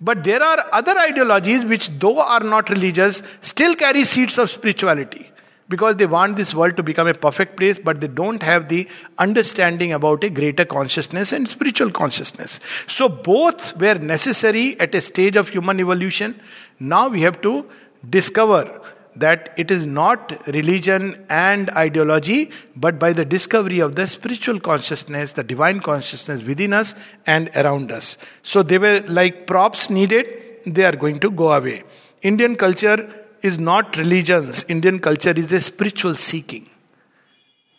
[0.00, 5.32] But there are other ideologies which, though are not religious, still carry seeds of spirituality
[5.68, 8.88] because they want this world to become a perfect place, but they don't have the
[9.18, 12.58] understanding about a greater consciousness and spiritual consciousness.
[12.86, 16.40] So, both were necessary at a stage of human evolution.
[16.80, 17.66] Now we have to
[18.08, 18.80] discover
[19.16, 25.32] that it is not religion and ideology, but by the discovery of the spiritual consciousness,
[25.32, 26.94] the divine consciousness within us
[27.26, 28.16] and around us.
[28.42, 30.28] So, they were like props needed,
[30.64, 31.84] they are going to go away.
[32.22, 36.68] Indian culture is not religions, Indian culture is a spiritual seeking.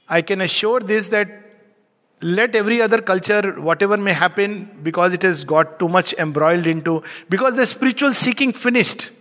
[0.07, 1.45] I can assure this that
[2.21, 7.03] let every other culture, whatever may happen, because it has got too much embroiled into,
[7.29, 9.11] because the spiritual seeking finished.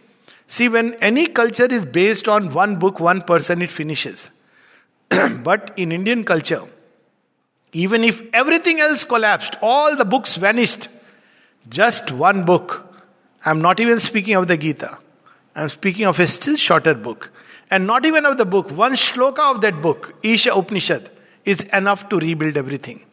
[0.47, 4.30] See, when any culture is based on one book, one person, it finishes.
[5.43, 6.64] but in Indian culture,
[7.72, 10.89] even if everything else collapsed, all the books vanished,
[11.68, 12.84] just one book.
[13.45, 14.99] I'm not even speaking of the Gita.
[15.59, 17.33] I'm speaking of a still shorter book.
[17.69, 21.11] And not even of the book, one shloka of that book, Isha Upanishad,
[21.45, 23.05] is enough to rebuild everything.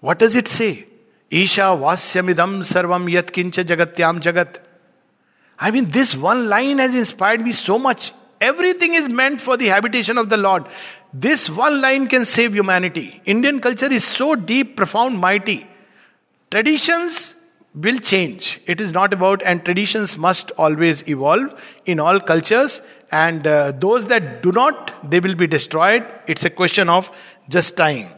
[0.00, 0.86] What does it say?
[1.30, 4.58] Isha vasyamidam sarvam yat kincha jagatyam jagat.
[5.58, 8.12] I mean, this one line has inspired me so much.
[8.38, 10.66] Everything is meant for the habitation of the Lord.
[11.14, 13.22] This one line can save humanity.
[13.24, 15.66] Indian culture is so deep, profound, mighty.
[16.50, 17.32] Traditions
[17.74, 18.60] will change.
[18.66, 21.54] It is not about, and traditions must always evolve
[21.86, 22.82] in all cultures.
[23.12, 26.06] And uh, those that do not, they will be destroyed.
[26.26, 27.10] It's a question of
[27.48, 28.08] just time.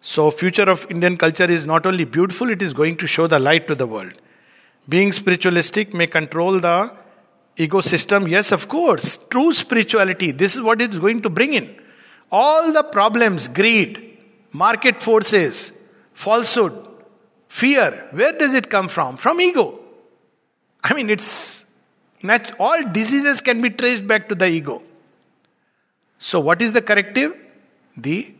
[0.00, 3.38] So, future of Indian culture is not only beautiful, it is going to show the
[3.38, 4.12] light to the world.
[4.88, 6.92] Being spiritualistic may control the
[7.56, 8.28] ecosystem.
[8.28, 9.18] Yes, of course.
[9.30, 11.74] True spirituality, this is what it's going to bring in.
[12.30, 14.18] All the problems, greed,
[14.52, 15.72] market forces,
[16.12, 16.72] falsehood,
[17.60, 19.16] fear, where does it come from?
[19.16, 19.66] From ego.
[20.82, 21.64] I mean, it's
[22.22, 24.82] natural all diseases can be traced back to the ego.
[26.18, 27.34] So, what is the corrective?
[27.96, 28.34] The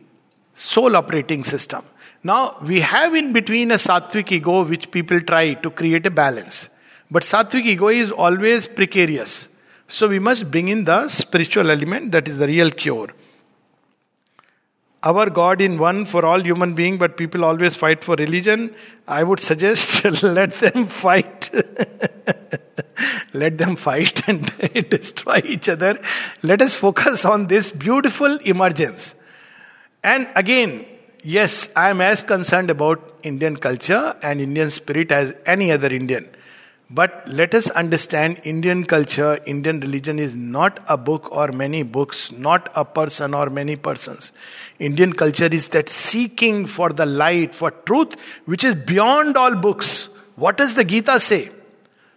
[0.53, 1.83] soul operating system.
[2.23, 6.69] Now, we have in between a sattvic ego which people try to create a balance.
[7.09, 9.47] But sattvic ego is always precarious.
[9.87, 13.09] So, we must bring in the spiritual element that is the real cure.
[15.05, 18.73] Our God in one for all human being, but people always fight for religion.
[19.07, 21.51] I would suggest let them fight.
[23.33, 24.51] let them fight and
[24.89, 25.99] destroy each other.
[26.41, 29.15] Let us focus on this beautiful emergence
[30.05, 30.85] and again,
[31.23, 36.29] yes, I am as concerned about Indian culture and Indian spirit as any other Indian.
[36.89, 42.31] But let us understand Indian culture, Indian religion is not a book or many books,
[42.31, 44.31] not a person or many persons.
[44.77, 48.15] Indian culture is that seeking for the light, for truth,
[48.45, 50.09] which is beyond all books.
[50.35, 51.49] What does the Gita say?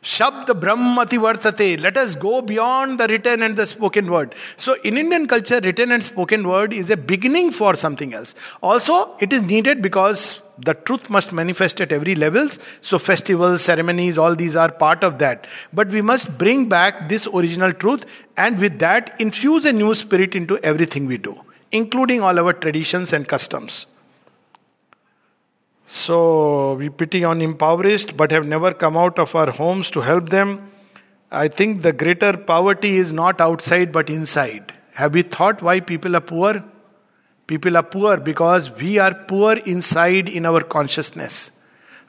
[0.02, 1.80] Shabd Brahmati Vartate.
[1.80, 4.34] Let us go beyond the written and the spoken word.
[4.56, 8.34] So, in Indian culture, written and spoken word is a beginning for something else.
[8.62, 12.58] Also, it is needed because the truth must manifest at every levels.
[12.80, 15.46] So, festivals, ceremonies, all these are part of that.
[15.72, 18.04] But we must bring back this original truth
[18.36, 21.40] and with that infuse a new spirit into everything we do,
[21.72, 23.86] including all our traditions and customs.
[25.86, 30.28] So we pity on impoverished but have never come out of our homes to help
[30.28, 30.70] them.
[31.30, 34.74] I think the greater poverty is not outside but inside.
[34.94, 36.62] Have we thought why people are poor?
[37.48, 41.50] People are poor because we are poor inside in our consciousness.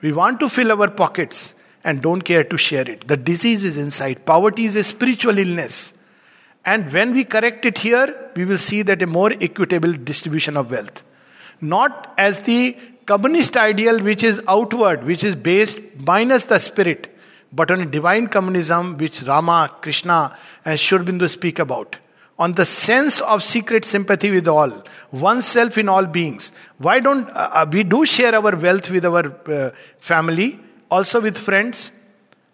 [0.02, 1.54] We want to fill our pockets
[1.86, 3.08] and don't care to share it.
[3.08, 4.26] The disease is inside.
[4.26, 5.94] Poverty is a spiritual illness.
[6.66, 10.72] And when we correct it here, we will see that a more equitable distribution of
[10.72, 11.04] wealth.
[11.62, 17.16] Not as the communist ideal which is outward, which is based minus the spirit,
[17.54, 21.96] but on a divine communism which Rama, Krishna, and Sri Aurobindo speak about.
[22.40, 24.72] On the sense of secret sympathy with all,
[25.12, 26.52] oneself in all beings.
[26.78, 30.60] Why don't uh, uh, we do share our wealth with our uh, family,
[30.90, 31.92] also with friends?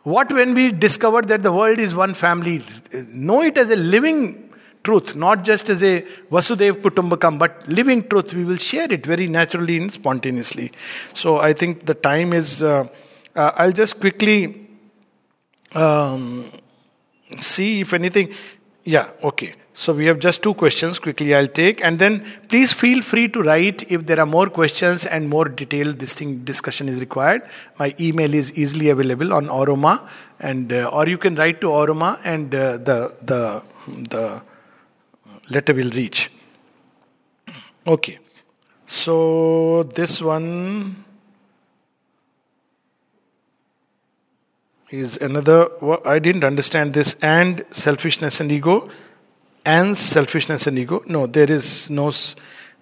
[0.02, 2.64] What when we discover that the world is one family?
[2.94, 8.34] Know it as a living truth, not just as a Vasudhaiva Kutumbakam, but living truth.
[8.34, 10.72] We will share it very naturally and spontaneously.
[11.14, 12.64] So I think the time is.
[12.64, 12.88] Uh,
[13.36, 14.68] uh, I'll just quickly
[15.74, 16.52] um,
[17.40, 18.34] see if anything.
[18.84, 19.56] Yeah, okay.
[19.78, 21.00] So we have just two questions.
[21.00, 25.06] Quickly, I'll take, and then please feel free to write if there are more questions
[25.06, 27.42] and more detailed this thing discussion is required.
[27.78, 30.08] My email is easily available on Oroma,
[30.40, 34.42] and uh, or you can write to Oroma and uh, the the the
[35.50, 36.32] letter will reach.
[37.86, 38.20] Okay.
[38.88, 41.04] So this one
[44.90, 45.68] is another.
[46.06, 47.18] I didn't understand this.
[47.22, 48.90] And selfishness and ego.
[49.66, 51.04] And selfishness and ego.
[51.08, 52.14] No, there is no.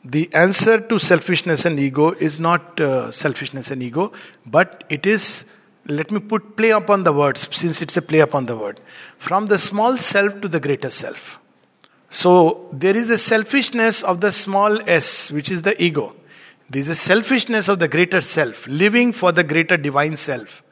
[0.04, 4.12] The answer to selfishness and ego is not uh, selfishness and ego,
[4.46, 5.46] but it is.
[5.86, 8.82] Let me put play upon the words since it's a play upon the word.
[9.18, 11.40] From the small self to the greater self.
[12.10, 16.16] So there is a selfishness of the small s, which is the ego.
[16.70, 20.64] There is a selfishness of the greater self, living for the greater divine self.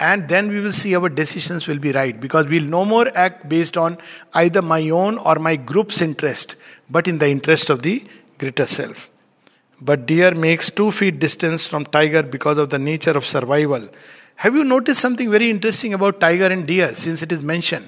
[0.00, 3.50] And then we will see our decisions will be right because we'll no more act
[3.50, 3.98] based on
[4.32, 6.56] either my own or my group's interest,
[6.88, 8.02] but in the interest of the
[8.38, 9.10] greater self.
[9.78, 13.90] But deer makes two feet distance from tiger because of the nature of survival.
[14.36, 17.86] Have you noticed something very interesting about tiger and deer since it is mentioned?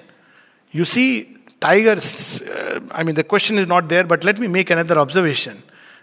[0.70, 4.68] You see, tigers, uh, I mean, the question is not there, but let me make
[4.68, 5.62] another observation.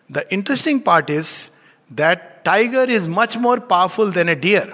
[0.10, 1.52] The interesting part is
[1.92, 4.74] that tiger is much more powerful than a deer.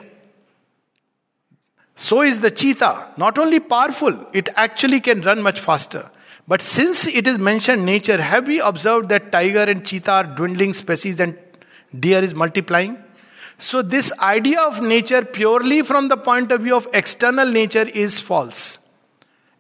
[1.96, 3.14] So is the cheetah.
[3.18, 6.10] Not only powerful, it actually can run much faster.
[6.48, 10.74] But since it is mentioned nature, have we observed that tiger and cheetah are dwindling
[10.74, 11.40] species and
[12.00, 12.98] deer is multiplying?
[13.58, 18.20] So, this idea of nature purely from the point of view of external nature is
[18.20, 18.78] false.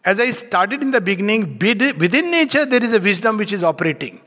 [0.03, 4.19] As I started in the beginning, within nature there is a wisdom which is operating.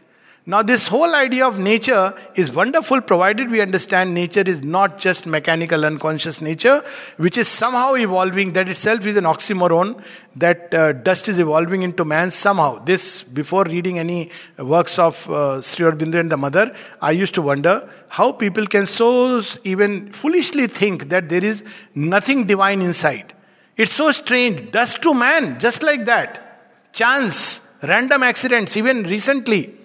[0.51, 5.26] Now, this whole idea of nature is wonderful provided we understand nature is not just
[5.26, 6.82] mechanical unconscious nature,
[7.18, 8.55] which is somehow evolving.
[8.55, 10.03] That itself is an oxymoron.
[10.36, 12.82] That uh, dust is evolving into man somehow.
[12.82, 17.42] This, before reading any works of uh, Sri Aurobindo and the Mother, I used to
[17.42, 21.62] wonder how people can so even foolishly think that there is
[21.94, 23.34] nothing divine inside.
[23.76, 24.70] It's so strange.
[24.70, 26.94] Dust to man, just like that.
[26.94, 29.78] Chance, random accidents, even recently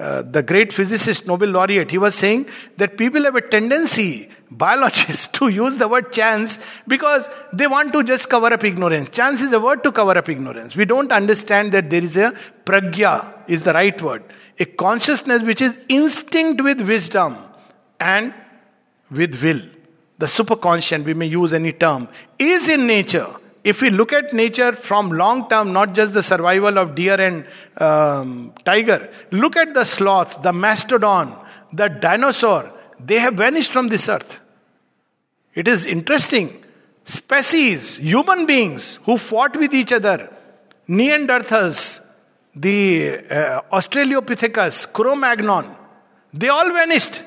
[0.00, 2.46] uh, the great physicist, Nobel laureate, he was saying
[2.78, 8.02] that people have a tendency, biologists, to use the word chance because they want to
[8.02, 9.10] just cover up ignorance.
[9.10, 10.74] Chance is a word to cover up ignorance.
[10.74, 12.32] We don't understand that there is a
[12.64, 14.24] pragya, is the right word.
[14.58, 17.36] A consciousness which is instinct with wisdom
[18.00, 18.32] and
[19.10, 19.60] with will.
[20.18, 24.72] The superconscious, we may use any term, is in nature if we look at nature
[24.72, 27.46] from long term, not just the survival of deer and
[27.76, 31.36] um, tiger, look at the sloth, the mastodon,
[31.72, 34.40] the dinosaur, they have vanished from this earth.
[35.54, 36.64] It is interesting.
[37.04, 40.34] Species, human beings who fought with each other,
[40.88, 42.00] Neanderthals,
[42.54, 45.76] the uh, Australopithecus, Cro Magnon,
[46.32, 47.22] they all vanished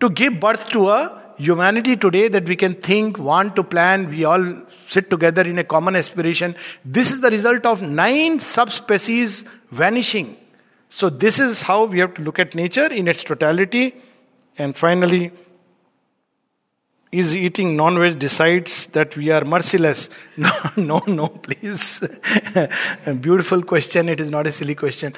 [0.00, 4.24] to give birth to a humanity today that we can think, want to plan, we
[4.24, 6.56] all sit together in a common aspiration.
[6.84, 10.36] This is the result of nine subspecies vanishing.
[10.88, 13.94] So, this is how we have to look at nature in its totality.
[14.56, 15.32] And finally,
[17.12, 20.08] is eating non veg decides that we are merciless?
[20.36, 22.02] No, no, no, please.
[23.20, 24.08] beautiful question.
[24.08, 25.14] It is not a silly question.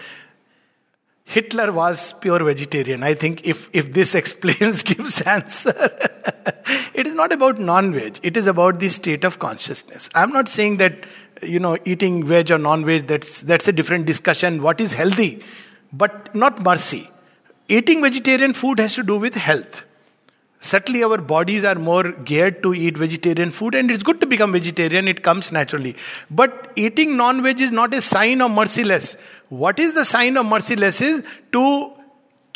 [1.25, 3.03] Hitler was pure vegetarian.
[3.03, 6.08] I think if, if this explains, gives answer.
[6.95, 8.21] it is not about non-veg.
[8.23, 10.09] It is about the state of consciousness.
[10.15, 11.07] I'm not saying that,
[11.43, 14.63] you know, eating veg or non-veg, that's, that's a different discussion.
[14.63, 15.43] What is healthy?
[15.93, 17.11] But not mercy.
[17.69, 19.85] Eating vegetarian food has to do with health.
[20.61, 24.51] Certainly, our bodies are more geared to eat vegetarian food, and it's good to become
[24.53, 25.95] vegetarian, it comes naturally.
[26.31, 29.17] But eating non veg is not a sign of merciless.
[29.51, 31.93] What is the sign of merciless is to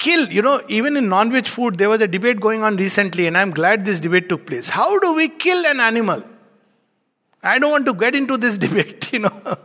[0.07, 0.28] kill.
[0.32, 3.38] You know, even in non veg food, there was a debate going on recently, and
[3.38, 4.68] I'm glad this debate took place.
[4.68, 6.22] How do we kill an animal?
[7.42, 9.59] I don't want to get into this debate, you know.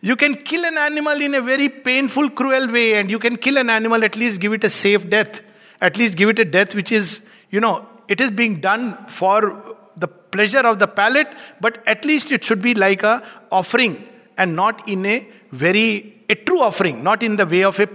[0.00, 3.58] you can kill an animal in a very painful, cruel way, and you can kill
[3.58, 5.40] an animal, at least give it a safe death.
[5.80, 9.76] At least give it a death which is you know, it is being done for
[9.96, 11.28] the pleasure of the palate,
[11.60, 14.06] but at least it should be like a offering
[14.36, 17.88] and not in a very a true offering, not in the way of a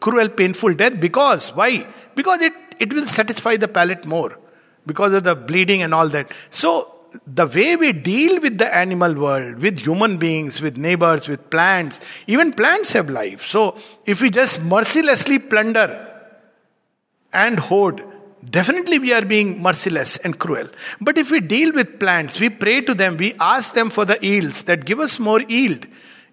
[0.00, 1.00] cruel, painful death.
[1.00, 1.86] Because why?
[2.14, 4.38] Because it it will satisfy the palate more
[4.86, 6.30] because of the bleeding and all that.
[6.50, 6.94] So
[7.26, 12.00] the way we deal with the animal world, with human beings, with neighbors, with plants,
[12.26, 13.46] even plants have life.
[13.46, 13.76] So
[14.06, 16.06] if we just mercilessly plunder
[17.32, 18.04] and hoard,
[18.44, 20.68] Definitely, we are being merciless and cruel.
[21.00, 24.18] But if we deal with plants, we pray to them, we ask them for the
[24.22, 25.86] yields that give us more yield.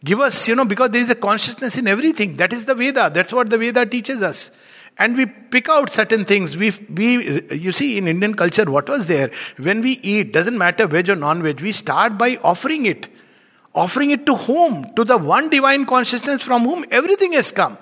[0.05, 2.37] Give us, you know, because there is a consciousness in everything.
[2.37, 3.11] That is the Veda.
[3.11, 4.51] That's what the Veda teaches us.
[4.97, 6.55] And we pick out certain things.
[6.55, 9.31] We, we, you see, in Indian culture, what was there?
[9.57, 13.07] When we eat, doesn't matter veg or non veg, we start by offering it.
[13.73, 14.93] Offering it to whom?
[14.95, 17.77] To the one divine consciousness from whom everything has come.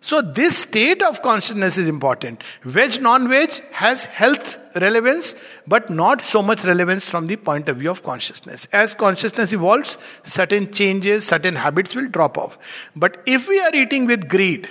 [0.00, 2.42] So, this state of consciousness is important.
[2.64, 5.34] Veg, non veg has health relevance,
[5.66, 8.66] but not so much relevance from the point of view of consciousness.
[8.72, 12.58] As consciousness evolves, certain changes, certain habits will drop off.
[12.96, 14.68] But if we are eating with greed,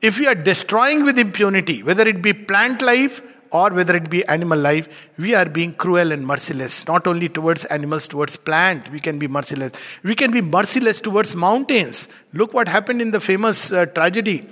[0.00, 3.20] if we are destroying with impunity, whether it be plant life
[3.50, 6.86] or whether it be animal life, we are being cruel and merciless.
[6.86, 9.72] Not only towards animals, towards plant, we can be merciless.
[10.02, 12.08] We can be merciless towards mountains.
[12.32, 14.46] Look what happened in the famous uh, tragedy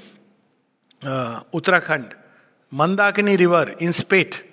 [1.02, 2.12] uh, Uttarakhand,
[2.72, 4.44] Mandakini River in Spate.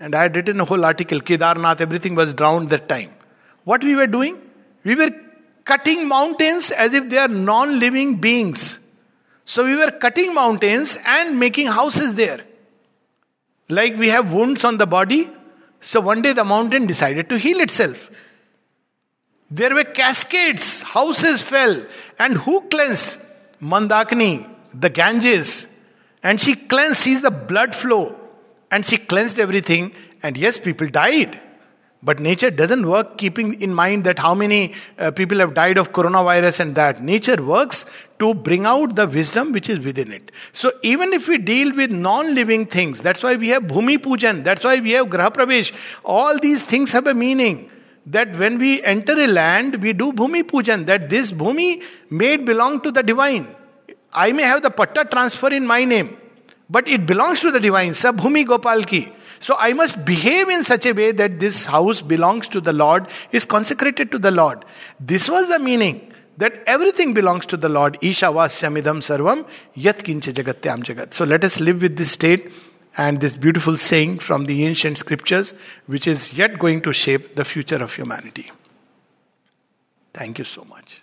[0.00, 3.12] And I had written a whole article, Kedarnath, everything was drowned that time.
[3.64, 4.40] What we were doing?
[4.82, 5.10] We were
[5.64, 8.78] cutting mountains as if they are non living beings.
[9.44, 12.40] So we were cutting mountains and making houses there.
[13.68, 15.30] Like we have wounds on the body.
[15.80, 18.10] So one day the mountain decided to heal itself.
[19.50, 21.84] There were cascades, houses fell.
[22.18, 23.18] And who cleansed?
[23.60, 25.66] Mandakini, the Ganges,
[26.22, 28.19] and she cleansed, sees the blood flow,
[28.70, 29.92] and she cleansed everything,
[30.22, 31.40] and yes, people died.
[32.02, 35.92] But nature doesn't work keeping in mind that how many uh, people have died of
[35.92, 37.02] coronavirus and that.
[37.02, 37.84] Nature works
[38.18, 40.32] to bring out the wisdom which is within it.
[40.52, 44.64] So even if we deal with non-living things, that's why we have Bhumi Pujan, that's
[44.64, 45.72] why we have Graha Pravesh.
[46.02, 47.70] All these things have a meaning.
[48.06, 52.80] That when we enter a land, we do Bhumi Pujan, that this Bhumi made belong
[52.80, 53.54] to the divine
[54.12, 56.16] I may have the patta transfer in my name,
[56.70, 57.90] but it belongs to the divine.
[57.90, 59.12] Sabhumi Gopal ki.
[59.40, 63.08] So I must behave in such a way that this house belongs to the Lord,
[63.32, 64.64] is consecrated to the Lord.
[65.00, 67.98] This was the meaning that everything belongs to the Lord.
[68.00, 71.14] Isha vasyamidam sarvam yat kincha jagatyam jagat.
[71.14, 72.52] So let us live with this state
[72.96, 75.54] and this beautiful saying from the ancient scriptures,
[75.86, 78.50] which is yet going to shape the future of humanity.
[80.12, 80.99] Thank you so much.